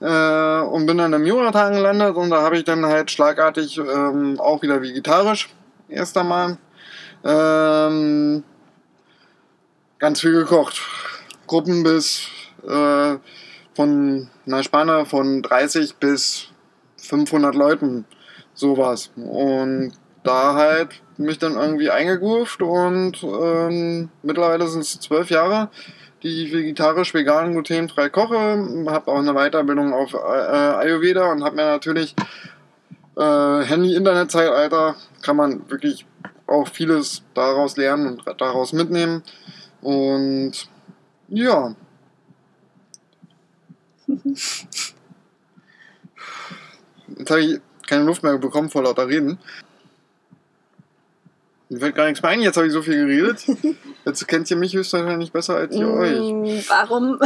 äh, 0.00 0.60
und 0.60 0.86
bin 0.86 0.98
dann 0.98 1.12
im 1.12 1.26
Jonathan 1.26 1.74
gelandet 1.74 2.16
und 2.16 2.30
da 2.30 2.42
habe 2.42 2.58
ich 2.58 2.64
dann 2.64 2.84
halt 2.86 3.10
schlagartig 3.10 3.78
ähm, 3.78 4.38
auch 4.38 4.62
wieder 4.62 4.82
vegetarisch 4.82 5.48
erst 5.88 6.16
einmal 6.16 6.58
ähm, 7.24 8.44
ganz 9.98 10.20
viel 10.20 10.32
gekocht. 10.32 10.80
Gruppen 11.46 11.82
bis 11.82 12.28
äh, 12.66 13.16
von 13.74 14.28
einer 14.46 14.62
Spanne 14.62 15.06
von 15.06 15.42
30 15.42 15.96
bis 15.96 16.48
500 16.98 17.54
Leuten, 17.54 18.04
sowas. 18.54 19.10
Und 19.16 19.92
da 20.22 20.54
halt 20.54 21.02
mich 21.16 21.38
dann 21.38 21.54
irgendwie 21.54 21.90
eingegroovt 21.90 22.62
und 22.62 23.22
ähm, 23.22 24.08
mittlerweile 24.22 24.66
sind 24.68 24.80
es 24.80 25.00
zwölf 25.00 25.30
Jahre, 25.30 25.68
die 26.22 26.44
ich 26.44 26.52
vegetarisch, 26.52 27.14
vegan, 27.14 27.52
glutenfrei 27.52 28.08
koche. 28.08 28.86
Habe 28.86 29.10
auch 29.10 29.18
eine 29.18 29.34
Weiterbildung 29.34 29.92
auf 29.92 30.14
äh, 30.14 30.16
Ayurveda 30.16 31.30
und 31.32 31.44
habe 31.44 31.56
mir 31.56 31.64
natürlich 31.64 32.14
äh, 33.16 33.62
Handy-Internet-Zeitalter 33.64 34.94
kann 35.22 35.36
man 35.36 35.68
wirklich 35.70 36.06
auch 36.52 36.68
vieles 36.68 37.22
daraus 37.34 37.76
lernen 37.76 38.18
und 38.18 38.40
daraus 38.40 38.72
mitnehmen. 38.72 39.22
Und 39.80 40.52
ja. 41.28 41.74
Jetzt 47.18 47.30
habe 47.30 47.40
ich 47.40 47.60
keine 47.86 48.04
Luft 48.04 48.22
mehr 48.22 48.38
bekommen 48.38 48.70
vor 48.70 48.82
lauter 48.82 49.08
Reden. 49.08 49.38
Mir 51.68 51.80
fällt 51.80 51.94
gar 51.94 52.04
nichts 52.06 52.22
mehr 52.22 52.32
ein, 52.32 52.42
jetzt 52.42 52.56
habe 52.58 52.66
ich 52.66 52.72
so 52.74 52.82
viel 52.82 53.06
geredet. 53.06 53.46
Jetzt 54.04 54.28
kennt 54.28 54.50
ihr 54.50 54.58
mich 54.58 54.74
höchstwahrscheinlich 54.74 55.32
besser 55.32 55.56
als 55.56 55.74
ihr 55.74 55.88
euch. 55.88 56.18
Mm, 56.18 56.44
warum, 56.68 57.18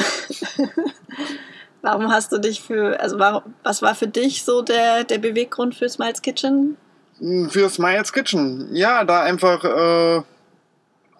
warum 1.82 2.12
hast 2.12 2.30
du 2.30 2.38
dich 2.38 2.60
für, 2.62 3.00
also 3.00 3.18
warum, 3.18 3.54
was 3.64 3.82
war 3.82 3.96
für 3.96 4.06
dich 4.06 4.44
so 4.44 4.62
der, 4.62 5.02
der 5.02 5.18
Beweggrund 5.18 5.74
für 5.74 5.88
Smiles 5.88 6.22
Kitchen? 6.22 6.76
Für 7.20 7.70
Smiles 7.70 8.12
Kitchen. 8.12 8.68
Ja, 8.74 9.04
da 9.04 9.22
einfach, 9.22 9.64
äh, 9.64 10.22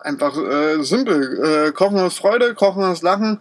einfach 0.01 0.37
äh, 0.37 0.83
simpel. 0.83 1.69
Äh, 1.69 1.73
Kochen 1.73 1.99
ist 1.99 2.19
Freude, 2.19 2.55
Kochen 2.55 2.93
ist 2.93 3.03
Lachen. 3.03 3.41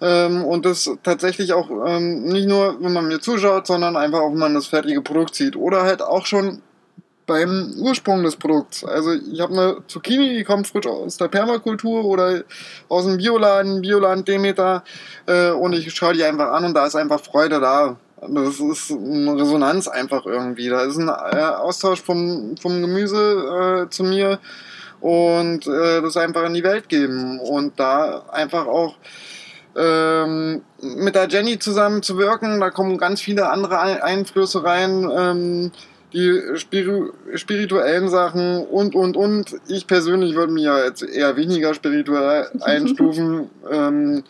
Ähm, 0.00 0.44
und 0.44 0.66
das 0.66 0.90
tatsächlich 1.04 1.52
auch 1.52 1.70
ähm, 1.86 2.24
nicht 2.24 2.48
nur, 2.48 2.82
wenn 2.82 2.92
man 2.92 3.06
mir 3.06 3.20
zuschaut, 3.20 3.68
sondern 3.68 3.96
einfach 3.96 4.20
auch, 4.20 4.32
wenn 4.32 4.38
man 4.38 4.54
das 4.54 4.66
fertige 4.66 5.00
Produkt 5.00 5.36
sieht. 5.36 5.54
Oder 5.54 5.82
halt 5.84 6.02
auch 6.02 6.26
schon 6.26 6.60
beim 7.26 7.74
Ursprung 7.78 8.22
des 8.24 8.36
Produkts. 8.36 8.84
Also 8.84 9.12
ich 9.12 9.40
habe 9.40 9.52
eine 9.52 9.76
Zucchini, 9.86 10.36
die 10.36 10.44
kommt 10.44 10.66
frisch 10.66 10.86
aus 10.86 11.16
der 11.16 11.28
Permakultur 11.28 12.04
oder 12.04 12.42
aus 12.88 13.04
dem 13.04 13.16
Bioladen, 13.16 13.80
Bioland 13.80 14.26
Demeter 14.26 14.82
äh, 15.26 15.50
und 15.50 15.72
ich 15.72 15.94
schaue 15.94 16.14
die 16.14 16.24
einfach 16.24 16.52
an 16.52 16.64
und 16.64 16.74
da 16.74 16.86
ist 16.86 16.96
einfach 16.96 17.20
Freude 17.20 17.60
da. 17.60 17.96
Das 18.28 18.60
ist 18.60 18.90
eine 18.92 19.36
Resonanz 19.36 19.88
einfach 19.88 20.26
irgendwie. 20.26 20.68
Da 20.68 20.82
ist 20.82 20.96
ein 20.96 21.08
äh, 21.08 21.42
Austausch 21.42 22.00
vom, 22.02 22.56
vom 22.56 22.80
Gemüse 22.80 23.86
äh, 23.86 23.90
zu 23.90 24.04
mir 24.04 24.38
und 25.00 25.66
äh, 25.66 26.00
das 26.00 26.16
einfach 26.16 26.44
in 26.44 26.54
die 26.54 26.62
Welt 26.62 26.88
geben 26.88 27.40
und 27.40 27.78
da 27.80 28.24
einfach 28.30 28.66
auch 28.66 28.94
ähm, 29.74 30.62
mit 30.80 31.16
der 31.16 31.28
Jenny 31.28 31.58
zusammen 31.58 32.02
zu 32.02 32.16
wirken. 32.16 32.60
Da 32.60 32.70
kommen 32.70 32.96
ganz 32.98 33.20
viele 33.20 33.50
andere 33.50 33.80
Einflüsse 33.80 34.62
rein, 34.62 35.10
ähm, 35.10 35.72
die 36.12 36.40
Spiritu 36.56 37.12
spirituellen 37.34 38.08
Sachen 38.08 38.64
und, 38.66 38.94
und, 38.94 39.16
und. 39.16 39.56
Ich 39.66 39.86
persönlich 39.86 40.34
würde 40.34 40.52
mich 40.52 40.64
ja 40.64 40.84
jetzt 40.84 41.02
eher 41.02 41.36
weniger 41.36 41.74
spirituell 41.74 42.50
einstufen. 42.60 43.50
ähm, 43.70 44.22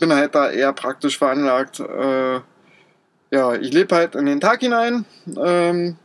bin 0.00 0.12
halt 0.12 0.34
da 0.34 0.50
eher 0.50 0.72
praktisch 0.72 1.18
veranlagt. 1.18 1.78
Äh, 1.78 2.40
ja, 3.34 3.54
ich 3.54 3.72
lebe 3.72 3.96
halt 3.96 4.14
in 4.14 4.26
den 4.26 4.40
Tag 4.40 4.60
hinein 4.60 5.04
ähm, 5.36 5.96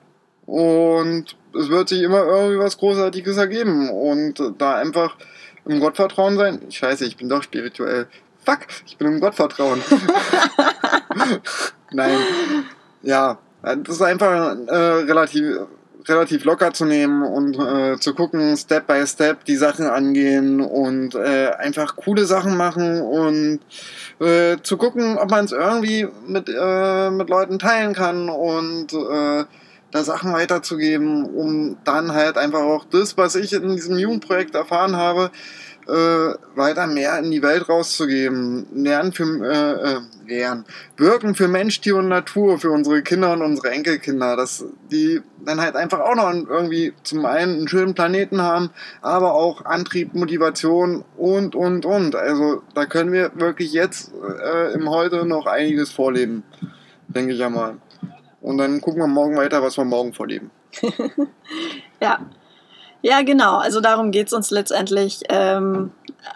und 0.47 1.25
es 1.55 1.69
wird 1.69 1.89
sich 1.89 2.01
immer 2.01 2.23
irgendwie 2.23 2.57
was 2.57 2.79
Großartiges 2.79 3.37
ergeben 3.37 3.91
und 3.91 4.41
da 4.57 4.75
einfach 4.77 5.15
im 5.65 5.79
Gottvertrauen 5.79 6.37
sein. 6.37 6.59
Scheiße, 6.71 7.05
ich 7.05 7.17
bin 7.17 7.29
doch 7.29 7.43
spirituell. 7.43 8.07
Fuck, 8.43 8.61
ich 8.87 8.97
bin 8.97 9.07
im 9.07 9.19
Gottvertrauen. 9.19 9.79
Nein, 11.91 12.17
ja, 13.03 13.37
das 13.61 13.97
ist 13.97 14.01
einfach 14.01 14.55
äh, 14.65 14.75
relativ 14.75 15.59
relativ 16.07 16.45
locker 16.45 16.73
zu 16.73 16.85
nehmen 16.85 17.23
und 17.23 17.57
äh, 17.59 17.99
zu 17.99 18.13
gucken, 18.13 18.55
Step 18.57 18.87
by 18.87 19.05
Step 19.05 19.45
die 19.45 19.55
Sachen 19.55 19.85
angehen 19.85 20.61
und 20.61 21.15
äh, 21.15 21.49
einfach 21.57 21.95
coole 21.95 22.25
Sachen 22.25 22.55
machen 22.55 23.01
und 23.01 23.59
äh, 24.19 24.57
zu 24.63 24.77
gucken, 24.77 25.17
ob 25.17 25.29
man 25.29 25.45
es 25.45 25.51
irgendwie 25.51 26.07
mit, 26.27 26.49
äh, 26.49 27.09
mit 27.09 27.29
Leuten 27.29 27.59
teilen 27.59 27.93
kann 27.93 28.29
und 28.29 28.93
äh, 28.93 29.45
da 29.91 30.03
Sachen 30.03 30.33
weiterzugeben, 30.33 31.25
um 31.25 31.77
dann 31.83 32.13
halt 32.13 32.37
einfach 32.37 32.61
auch 32.61 32.85
das, 32.85 33.17
was 33.17 33.35
ich 33.35 33.53
in 33.53 33.75
diesem 33.75 33.97
Jugendprojekt 33.97 34.55
erfahren 34.55 34.95
habe, 34.95 35.31
äh, 35.89 36.35
weiter 36.55 36.87
mehr 36.87 37.17
in 37.19 37.31
die 37.31 37.41
Welt 37.41 37.67
rauszugeben. 37.67 38.67
Lernen 38.73 39.11
für, 39.11 39.23
äh, 39.23 39.93
äh, 39.93 39.99
lernen. 40.27 40.65
Wirken 40.97 41.35
für 41.35 41.47
Mensch, 41.47 41.81
Tier 41.81 41.95
und 41.97 42.07
Natur, 42.07 42.59
für 42.59 42.71
unsere 42.71 43.01
Kinder 43.01 43.33
und 43.33 43.41
unsere 43.41 43.71
Enkelkinder, 43.71 44.35
dass 44.35 44.65
die 44.91 45.21
dann 45.45 45.59
halt 45.59 45.75
einfach 45.75 45.99
auch 45.99 46.15
noch 46.15 46.31
irgendwie 46.31 46.93
zum 47.03 47.25
einen 47.25 47.57
einen 47.57 47.67
schönen 47.67 47.95
Planeten 47.95 48.41
haben, 48.41 48.69
aber 49.01 49.33
auch 49.33 49.65
Antrieb, 49.65 50.13
Motivation 50.13 51.03
und, 51.17 51.55
und, 51.55 51.85
und. 51.85 52.15
Also 52.15 52.61
da 52.75 52.85
können 52.85 53.11
wir 53.11 53.31
wirklich 53.35 53.73
jetzt 53.73 54.11
äh, 54.43 54.73
im 54.73 54.89
Heute 54.89 55.25
noch 55.25 55.45
einiges 55.45 55.91
vorleben, 55.91 56.43
denke 57.07 57.33
ich 57.33 57.39
ja 57.39 57.49
mal. 57.49 57.77
Und 58.41 58.57
dann 58.57 58.79
gucken 58.81 59.01
wir 59.01 59.07
morgen 59.07 59.35
weiter, 59.35 59.61
was 59.61 59.77
wir 59.77 59.85
morgen 59.85 60.13
vorleben. 60.13 60.51
ja, 62.01 62.19
ja, 63.01 63.21
genau. 63.21 63.57
Also 63.57 63.81
darum 63.81 64.11
geht 64.11 64.27
es 64.27 64.33
uns 64.33 64.51
letztendlich 64.51 65.21
ähm, 65.29 65.91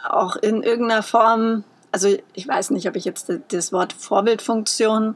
auch 0.07 0.35
in 0.37 0.63
irgendeiner 0.63 1.03
Form. 1.03 1.63
Also 1.91 2.15
ich 2.33 2.47
weiß 2.47 2.71
nicht, 2.71 2.87
ob 2.87 2.95
ich 2.95 3.05
jetzt 3.05 3.31
das 3.49 3.73
Wort 3.73 3.93
Vorbildfunktion 3.93 5.15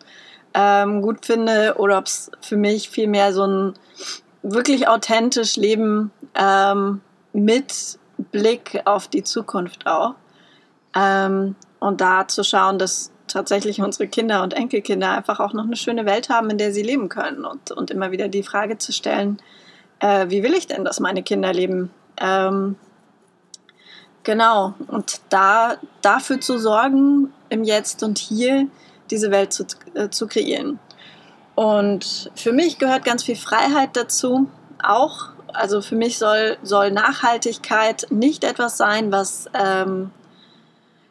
ähm, 0.54 1.02
gut 1.02 1.26
finde 1.26 1.76
oder 1.78 1.98
ob 1.98 2.06
es 2.06 2.32
für 2.42 2.58
mich 2.58 2.90
vielmehr 2.90 3.34
so 3.34 3.46
ein 3.46 3.74
wirklich 4.44 4.88
authentisch 4.88 5.56
Leben 5.56 6.12
ähm, 6.36 7.02
mit 7.34 8.00
Blick 8.32 8.82
auf 8.86 9.08
die 9.08 9.24
Zukunft 9.24 9.88
auch. 9.88 10.16
Ähm, 10.96 11.56
und 11.80 12.02
da 12.02 12.28
zu 12.28 12.44
schauen, 12.44 12.80
dass 12.80 13.12
tatsächlich 13.28 13.82
unsere 13.82 14.08
Kinder 14.08 14.42
und 14.42 14.54
Enkelkinder 14.54 15.12
einfach 15.12 15.40
auch 15.40 15.54
noch 15.54 15.66
eine 15.66 15.76
schöne 15.76 16.06
Welt 16.06 16.30
haben, 16.30 16.50
in 16.50 16.58
der 16.58 16.74
sie 16.74 16.82
leben 16.82 17.10
können. 17.10 17.46
Und, 17.46 17.72
und 17.72 17.92
immer 17.92 18.12
wieder 18.12 18.28
die 18.28 18.44
Frage 18.44 18.78
zu 18.78 18.92
stellen, 18.92 19.38
äh, 20.00 20.30
wie 20.30 20.44
will 20.44 20.54
ich 20.54 20.68
denn, 20.68 20.86
dass 20.86 21.00
meine 21.00 21.24
Kinder 21.24 21.54
leben? 21.54 21.92
Ähm, 22.18 22.76
genau. 24.24 24.74
Und 24.88 25.22
da 25.30 25.78
dafür 26.02 26.40
zu 26.40 26.58
sorgen, 26.58 27.34
im 27.50 27.64
Jetzt 27.64 28.04
und 28.04 28.18
Hier 28.18 28.68
diese 29.10 29.32
Welt 29.32 29.54
zu, 29.54 29.66
äh, 29.94 30.10
zu 30.10 30.28
kreieren. 30.28 30.80
Und 31.56 32.30
für 32.36 32.54
mich 32.54 32.78
gehört 32.78 33.04
ganz 33.04 33.24
viel 33.24 33.36
Freiheit 33.36 33.96
dazu, 33.96 34.48
auch. 34.84 35.30
Also 35.54 35.82
für 35.82 35.96
mich 35.96 36.20
soll, 36.20 36.58
soll 36.62 36.92
Nachhaltigkeit 36.92 38.06
nicht 38.12 38.44
etwas 38.44 38.78
sein, 38.78 39.12
was 39.12 39.50
ähm, 39.54 40.12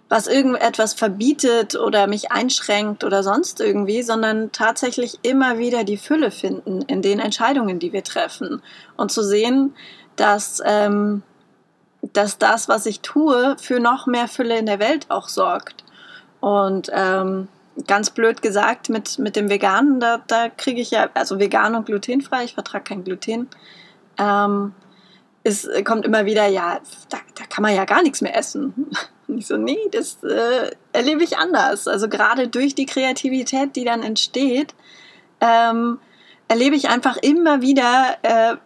was 0.09 0.29
irgendetwas 0.29 0.95
verbietet 0.95 1.75
oder 1.75 2.07
mich 2.07 2.31
einschränkt 2.31 3.03
oder 3.03 3.23
sonst 3.23 3.61
irgendwie, 3.61 4.03
sondern 4.03 4.53
tatsächlich 4.53 5.19
immer 5.23 5.59
wieder 5.59 5.83
die 5.83 5.97
Fülle 5.97 6.31
finden 6.31 6.83
in 6.83 7.03
den 7.03 7.19
Entscheidungen, 7.19 7.79
die 7.79 7.93
wir 7.93 8.05
treffen. 8.05 8.63
Und 8.97 9.11
zu 9.11 9.23
sehen, 9.23 9.75
dass, 10.15 10.63
ähm, 10.65 11.23
dass 12.13 12.39
das, 12.39 12.69
was 12.69 12.87
ich 12.87 13.01
tue, 13.01 13.57
für 13.59 13.81
noch 13.81 14.07
mehr 14.07 14.29
Fülle 14.29 14.59
in 14.59 14.67
der 14.67 14.79
Welt 14.79 15.07
auch 15.11 15.29
sorgt. 15.29 15.85
Und 16.39 16.89
ähm, 16.93 17.49
ganz 17.89 18.11
blöd 18.11 18.43
gesagt, 18.43 18.89
mit, 18.89 19.19
mit 19.19 19.35
dem 19.35 19.51
Veganen, 19.51 19.99
da, 19.99 20.23
da 20.29 20.49
kriege 20.49 20.81
ich 20.81 20.93
ja, 20.93 21.09
also 21.15 21.41
vegan 21.41 21.75
und 21.75 21.87
glutenfrei, 21.87 22.45
ich 22.45 22.55
vertrage 22.55 22.85
kein 22.85 23.03
Gluten. 23.03 23.49
Ähm, 24.19 24.73
es 25.43 25.69
kommt 25.85 26.05
immer 26.05 26.25
wieder, 26.27 26.47
ja, 26.47 26.79
da, 27.09 27.19
da 27.35 27.45
kann 27.45 27.63
man 27.63 27.75
ja 27.75 27.85
gar 27.85 28.03
nichts 28.03 28.21
mehr 28.21 28.37
essen. 28.37 28.89
Und 29.29 29.39
ich 29.39 29.47
so, 29.47 29.57
nee, 29.57 29.79
das 29.93 30.23
äh, 30.23 30.71
erlebe 30.93 31.25
ich 31.25 31.39
anders. 31.39 31.89
Also 31.89 32.09
gerade 32.09 32.49
durch 32.49 32.75
die 32.75 32.87
Kreativität, 32.87 33.77
die 33.77 33.85
dann 33.85 34.03
entsteht, 34.03 34.75
ähm, 35.41 35.99
erlebe 36.49 36.77
ich 36.77 36.89
einfach 36.89 37.17
immer 37.17 37.61
wieder, 37.61 38.17
äh, 38.23 38.57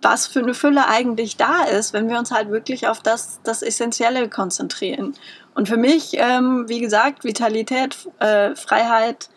was 0.00 0.26
für 0.26 0.40
eine 0.40 0.54
Fülle 0.54 0.86
eigentlich 0.86 1.36
da 1.36 1.64
ist, 1.64 1.92
wenn 1.92 2.08
wir 2.08 2.18
uns 2.18 2.30
halt 2.30 2.50
wirklich 2.50 2.86
auf 2.86 3.00
das, 3.00 3.40
das 3.42 3.62
Essentielle 3.62 4.28
konzentrieren. 4.28 5.14
Und 5.54 5.68
für 5.68 5.76
mich, 5.76 6.12
ähm, 6.14 6.68
wie 6.68 6.80
gesagt, 6.80 7.24
Vitalität, 7.24 7.96
äh, 8.20 8.54
Freiheit 8.54 9.28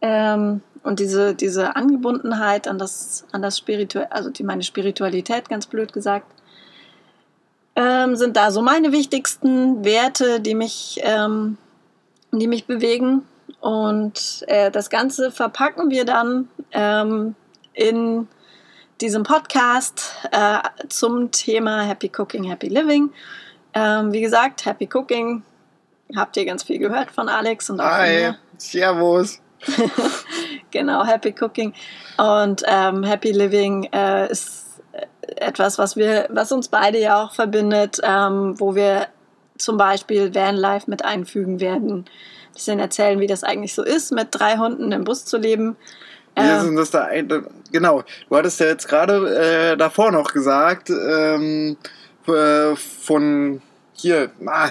ähm, 0.00 0.62
und 0.82 0.98
diese, 0.98 1.34
diese 1.34 1.76
Angebundenheit 1.76 2.66
an 2.66 2.78
das, 2.78 3.24
an 3.30 3.40
das 3.40 3.56
Spirituelle, 3.56 4.10
also 4.10 4.30
die, 4.30 4.42
meine 4.42 4.64
Spiritualität, 4.64 5.48
ganz 5.48 5.66
blöd 5.66 5.92
gesagt, 5.92 6.26
ähm, 7.76 8.16
sind 8.16 8.36
da 8.36 8.50
so 8.50 8.62
meine 8.62 8.92
wichtigsten 8.92 9.84
Werte, 9.84 10.40
die 10.40 10.54
mich, 10.54 11.00
ähm, 11.02 11.58
die 12.32 12.46
mich 12.46 12.66
bewegen. 12.66 13.22
Und 13.60 14.44
äh, 14.46 14.70
das 14.70 14.90
Ganze 14.90 15.32
verpacken 15.32 15.90
wir 15.90 16.04
dann 16.04 16.48
ähm, 16.72 17.34
in 17.72 18.28
diesem 19.00 19.22
Podcast 19.22 20.14
äh, 20.30 20.58
zum 20.88 21.30
Thema 21.30 21.82
Happy 21.82 22.10
Cooking, 22.16 22.44
Happy 22.44 22.68
Living. 22.68 23.10
Ähm, 23.72 24.12
wie 24.12 24.20
gesagt, 24.20 24.66
Happy 24.66 24.88
Cooking 24.92 25.42
habt 26.14 26.36
ihr 26.36 26.44
ganz 26.44 26.62
viel 26.62 26.78
gehört 26.78 27.10
von 27.10 27.28
Alex 27.28 27.70
und 27.70 27.80
auch 27.80 27.84
Hi, 27.84 28.06
von 28.06 28.16
mir. 28.16 28.38
Servus. 28.58 29.40
genau, 30.70 31.04
Happy 31.04 31.34
Cooking 31.40 31.72
und 32.18 32.62
ähm, 32.66 33.02
Happy 33.02 33.32
Living 33.32 33.88
äh, 33.92 34.30
ist 34.30 34.63
etwas, 35.36 35.78
was 35.78 35.96
wir, 35.96 36.26
was 36.30 36.52
uns 36.52 36.68
beide 36.68 36.98
ja 36.98 37.22
auch 37.22 37.34
verbindet, 37.34 38.00
ähm, 38.02 38.58
wo 38.58 38.74
wir 38.74 39.08
zum 39.58 39.76
Beispiel 39.76 40.34
Vanlife 40.34 40.90
mit 40.90 41.04
einfügen 41.04 41.60
werden. 41.60 41.92
Ein 41.92 42.54
bisschen 42.54 42.78
erzählen, 42.78 43.20
wie 43.20 43.26
das 43.26 43.44
eigentlich 43.44 43.74
so 43.74 43.82
ist, 43.82 44.12
mit 44.12 44.28
drei 44.30 44.56
Hunden 44.56 44.92
im 44.92 45.04
Bus 45.04 45.24
zu 45.24 45.36
leben. 45.36 45.76
Wir 46.36 46.60
sind 46.62 46.74
das 46.74 46.90
da 46.90 47.04
ein, 47.04 47.28
genau, 47.70 48.02
du 48.28 48.36
hattest 48.36 48.58
ja 48.58 48.66
jetzt 48.66 48.88
gerade 48.88 49.72
äh, 49.72 49.76
davor 49.76 50.10
noch 50.10 50.32
gesagt, 50.32 50.90
ähm, 50.90 51.76
äh, 52.26 52.74
von 52.74 53.62
hier, 53.92 54.30
ah, 54.46 54.70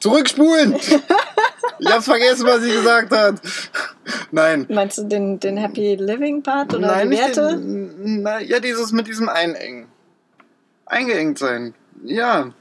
zurückspulen! 0.00 0.74
ich 1.78 1.86
hab's 1.92 2.06
vergessen, 2.06 2.46
was 2.46 2.62
sie 2.62 2.72
gesagt 2.72 3.12
hat. 3.12 3.34
Nein. 4.30 4.66
Meinst 4.70 4.98
du 4.98 5.04
den, 5.04 5.38
den 5.38 5.58
Happy 5.58 5.96
Living 5.96 6.42
Part 6.42 6.74
oder 6.74 6.86
Nein, 6.86 7.10
die 7.10 7.18
Werte? 7.18 7.58
Den, 7.58 8.22
na, 8.22 8.40
ja, 8.40 8.58
dieses 8.58 8.92
mit 8.92 9.06
diesem 9.06 9.28
Einengen 9.28 9.91
eingeengt 10.86 11.38
sein. 11.38 11.74
Ja, 12.04 12.52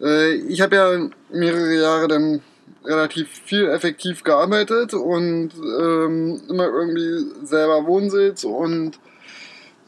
äh, 0.00 0.34
ich 0.34 0.60
habe 0.60 0.76
ja 0.76 1.08
mehrere 1.32 1.74
Jahre 1.74 2.08
dann 2.08 2.42
relativ 2.84 3.28
viel 3.44 3.68
effektiv 3.68 4.24
gearbeitet 4.24 4.94
und 4.94 5.50
ähm, 5.54 6.40
immer 6.48 6.68
irgendwie 6.68 7.26
selber 7.44 7.86
Wohnsitz 7.86 8.44
und 8.44 8.98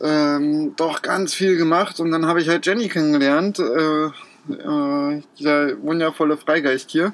ähm, 0.01 0.75
doch 0.77 1.01
ganz 1.03 1.33
viel 1.33 1.57
gemacht. 1.57 2.01
Und 2.01 2.11
dann 2.11 2.27
habe 2.27 2.41
ich 2.41 2.49
halt 2.49 2.67
Jenny 2.67 2.89
kennengelernt. 2.89 3.59
Äh, 3.59 4.11
äh, 4.51 5.23
dieser 5.39 5.81
wundervolle 5.83 6.37
Freigeist 6.37 6.91
hier. 6.91 7.13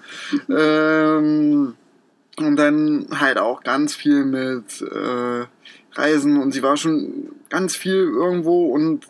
ähm, 0.48 1.74
und 2.38 2.56
dann 2.56 3.06
halt 3.18 3.38
auch 3.38 3.62
ganz 3.62 3.94
viel 3.94 4.24
mit 4.24 4.80
äh, 4.80 5.46
Reisen 5.94 6.40
und 6.40 6.52
sie 6.52 6.62
war 6.62 6.76
schon 6.76 7.30
ganz 7.50 7.74
viel 7.74 7.96
irgendwo 7.96 8.66
und 8.72 9.06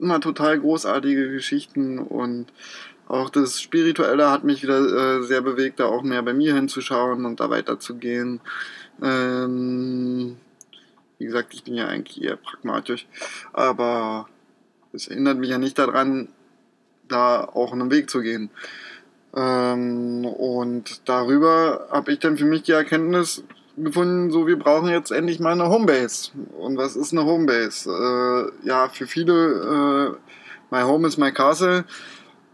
immer 0.00 0.20
total 0.20 0.58
großartige 0.58 1.30
Geschichten 1.30 1.98
und 1.98 2.46
auch 3.08 3.28
das 3.28 3.60
Spirituelle 3.60 4.30
hat 4.30 4.44
mich 4.44 4.62
wieder 4.62 5.18
äh, 5.18 5.22
sehr 5.24 5.42
bewegt, 5.42 5.80
da 5.80 5.86
auch 5.86 6.02
mehr 6.02 6.22
bei 6.22 6.32
mir 6.32 6.54
hinzuschauen 6.54 7.24
und 7.26 7.40
da 7.40 7.50
weiterzugehen. 7.50 8.40
Ähm, 9.02 10.36
wie 11.18 11.24
gesagt, 11.24 11.52
ich 11.52 11.64
bin 11.64 11.74
ja 11.74 11.88
eigentlich 11.88 12.22
eher 12.22 12.36
pragmatisch, 12.36 13.06
aber 13.52 14.28
es 14.92 15.06
hindert 15.06 15.38
mich 15.38 15.50
ja 15.50 15.58
nicht 15.58 15.78
daran, 15.78 16.28
da 17.08 17.44
auch 17.44 17.72
einen 17.72 17.90
Weg 17.90 18.08
zu 18.10 18.20
gehen. 18.20 18.48
Ähm, 19.34 20.24
und 20.24 21.08
darüber 21.08 21.88
habe 21.90 22.12
ich 22.12 22.20
dann 22.20 22.36
für 22.36 22.44
mich 22.44 22.62
die 22.62 22.72
Erkenntnis 22.72 23.44
gefunden, 23.76 24.30
so 24.30 24.46
wir 24.46 24.58
brauchen 24.58 24.88
jetzt 24.88 25.10
endlich 25.10 25.40
mal 25.40 25.52
eine 25.52 25.68
Homebase. 25.68 26.30
Und 26.58 26.76
was 26.76 26.96
ist 26.96 27.12
eine 27.12 27.24
Homebase? 27.24 28.52
Äh, 28.64 28.66
ja, 28.66 28.88
für 28.88 29.06
viele, 29.06 29.32
äh, 29.34 30.74
my 30.74 30.82
home 30.82 31.06
is 31.06 31.16
my 31.16 31.32
castle. 31.32 31.84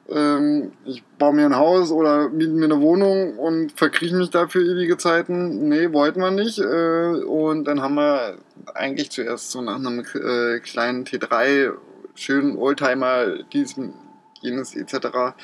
Ähm, 0.09 0.73
ich 0.85 1.03
baue 1.19 1.35
mir 1.35 1.47
ein 1.47 1.57
Haus 1.57 1.91
oder 1.91 2.29
miete 2.29 2.53
mir 2.53 2.67
eine 2.67 2.81
Wohnung 2.81 3.39
und 3.39 3.73
verkrieche 3.73 4.15
mich 4.15 4.31
da 4.31 4.47
für 4.47 4.61
ewige 4.63 4.97
Zeiten. 4.97 5.69
Nee, 5.69 5.93
wollten 5.93 6.21
wir 6.21 6.31
nicht. 6.31 6.59
Äh, 6.59 7.25
und 7.25 7.65
dann 7.65 7.83
haben 7.83 7.97
wir 7.97 8.39
eigentlich 8.75 9.11
zuerst 9.11 9.51
so 9.51 9.63
nach 9.63 9.77
einem 9.77 10.01
äh, 10.01 10.61
kleinen 10.61 11.05
T3 11.05 11.73
schönen 12.15 12.57
Oldtimer, 12.57 13.43
diesen 13.53 13.95
jenes 14.41 14.77
etc. 14.77 15.35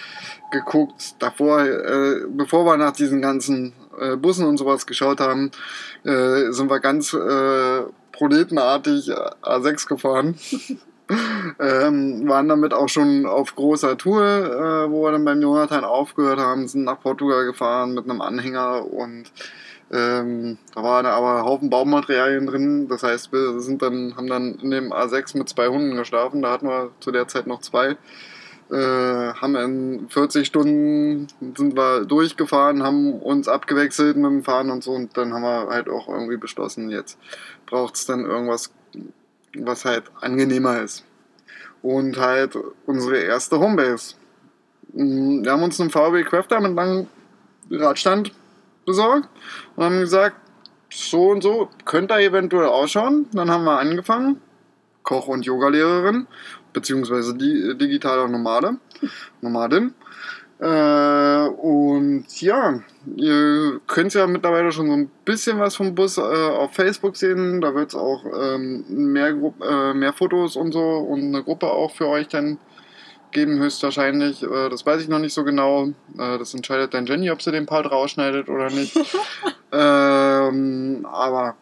geguckt. 0.52 1.16
Davor, 1.18 1.60
äh, 1.62 2.26
bevor 2.28 2.64
wir 2.64 2.76
nach 2.76 2.92
diesen 2.92 3.20
ganzen 3.20 3.72
äh, 4.00 4.16
Bussen 4.16 4.46
und 4.46 4.56
sowas 4.56 4.86
geschaut 4.86 5.20
haben, 5.20 5.50
äh, 6.04 6.50
sind 6.52 6.70
wir 6.70 6.80
ganz 6.80 7.12
äh, 7.12 7.82
proletenartig 8.12 9.10
A6 9.42 9.88
gefahren. 9.88 10.36
ähm, 11.58 12.28
waren 12.28 12.48
damit 12.48 12.72
auch 12.72 12.88
schon 12.88 13.26
auf 13.26 13.54
großer 13.54 13.96
Tour, 13.98 14.22
äh, 14.22 14.90
wo 14.90 15.04
wir 15.04 15.12
dann 15.12 15.24
beim 15.24 15.42
Jonathan 15.42 15.84
aufgehört 15.84 16.38
haben, 16.38 16.68
sind 16.68 16.84
nach 16.84 17.00
Portugal 17.00 17.44
gefahren 17.44 17.94
mit 17.94 18.08
einem 18.08 18.20
Anhänger 18.20 18.86
und 18.90 19.30
ähm, 19.92 20.56
da 20.74 20.82
waren 20.82 21.04
aber 21.04 21.38
ein 21.38 21.44
Haufen 21.44 21.68
Baumaterialien 21.68 22.46
drin. 22.46 22.88
Das 22.88 23.02
heißt, 23.02 23.30
wir 23.30 23.60
sind 23.60 23.82
dann, 23.82 24.16
haben 24.16 24.26
dann 24.26 24.54
in 24.54 24.70
dem 24.70 24.92
A6 24.92 25.36
mit 25.36 25.50
zwei 25.50 25.68
Hunden 25.68 25.96
geschlafen. 25.96 26.40
Da 26.40 26.50
hatten 26.50 26.66
wir 26.66 26.92
zu 27.00 27.10
der 27.12 27.28
Zeit 27.28 27.46
noch 27.46 27.60
zwei. 27.60 27.96
Äh, 28.70 29.34
haben 29.34 29.56
in 29.56 30.08
40 30.08 30.46
Stunden 30.46 31.26
sind 31.56 31.76
wir 31.76 32.04
durchgefahren, 32.06 32.82
haben 32.82 33.20
uns 33.20 33.46
abgewechselt 33.46 34.16
mit 34.16 34.30
dem 34.30 34.44
Fahren 34.44 34.70
und 34.70 34.82
so 34.82 34.92
und 34.92 35.16
dann 35.16 35.34
haben 35.34 35.42
wir 35.42 35.68
halt 35.68 35.90
auch 35.90 36.08
irgendwie 36.08 36.38
beschlossen, 36.38 36.88
jetzt 36.88 37.18
braucht 37.66 37.96
es 37.96 38.06
dann 38.06 38.24
irgendwas, 38.24 38.72
was 39.58 39.84
halt 39.84 40.04
angenehmer 40.20 40.80
ist. 40.80 41.04
Und 41.82 42.16
halt 42.18 42.56
unsere 42.86 43.18
erste 43.18 43.58
Homebase. 43.58 44.14
Mm, 44.92 45.44
wir 45.44 45.52
haben 45.52 45.64
uns 45.64 45.80
einen 45.80 45.90
VW 45.90 46.22
Crafter 46.22 46.60
mit 46.60 46.74
langem 46.74 47.08
Radstand 47.70 48.32
besorgt 48.86 49.28
und 49.76 49.84
haben 49.84 50.00
gesagt, 50.00 50.36
so 50.90 51.30
und 51.30 51.42
so 51.42 51.68
könnte 51.84 52.14
er 52.14 52.20
eventuell 52.20 52.66
ausschauen. 52.66 53.26
Dann 53.32 53.50
haben 53.50 53.64
wir 53.64 53.78
angefangen, 53.78 54.40
Koch- 55.02 55.28
und 55.28 55.44
Yogalehrerin 55.44 56.26
beziehungsweise 56.72 57.34
die, 57.36 57.76
digitaler 57.76 58.28
Nomade, 58.28 58.76
Nomadin. 59.40 59.94
Äh, 60.62 61.48
und 61.48 62.24
ja, 62.40 62.80
ihr 63.16 63.80
könnt 63.88 64.14
ja 64.14 64.28
mittlerweile 64.28 64.70
schon 64.70 64.86
so 64.86 64.92
ein 64.92 65.10
bisschen 65.24 65.58
was 65.58 65.74
vom 65.74 65.92
Bus 65.92 66.18
äh, 66.18 66.20
auf 66.20 66.72
Facebook 66.74 67.16
sehen. 67.16 67.60
Da 67.60 67.74
wird 67.74 67.88
es 67.88 67.94
auch 67.96 68.24
ähm, 68.24 68.84
mehr, 68.88 69.34
äh, 69.60 69.92
mehr 69.92 70.12
Fotos 70.12 70.54
und 70.54 70.70
so 70.70 70.80
und 70.80 71.20
eine 71.20 71.42
Gruppe 71.42 71.66
auch 71.66 71.90
für 71.90 72.06
euch 72.06 72.28
dann 72.28 72.58
geben, 73.32 73.58
höchstwahrscheinlich. 73.58 74.44
Äh, 74.44 74.68
das 74.68 74.86
weiß 74.86 75.02
ich 75.02 75.08
noch 75.08 75.18
nicht 75.18 75.34
so 75.34 75.42
genau. 75.42 75.88
Äh, 76.16 76.38
das 76.38 76.54
entscheidet 76.54 76.94
dann 76.94 77.06
Jenny, 77.06 77.30
ob 77.32 77.42
sie 77.42 77.50
den 77.50 77.66
Part 77.66 77.90
rausschneidet 77.90 78.48
oder 78.48 78.70
nicht. 78.70 78.96
ähm, 79.72 81.04
aber 81.10 81.56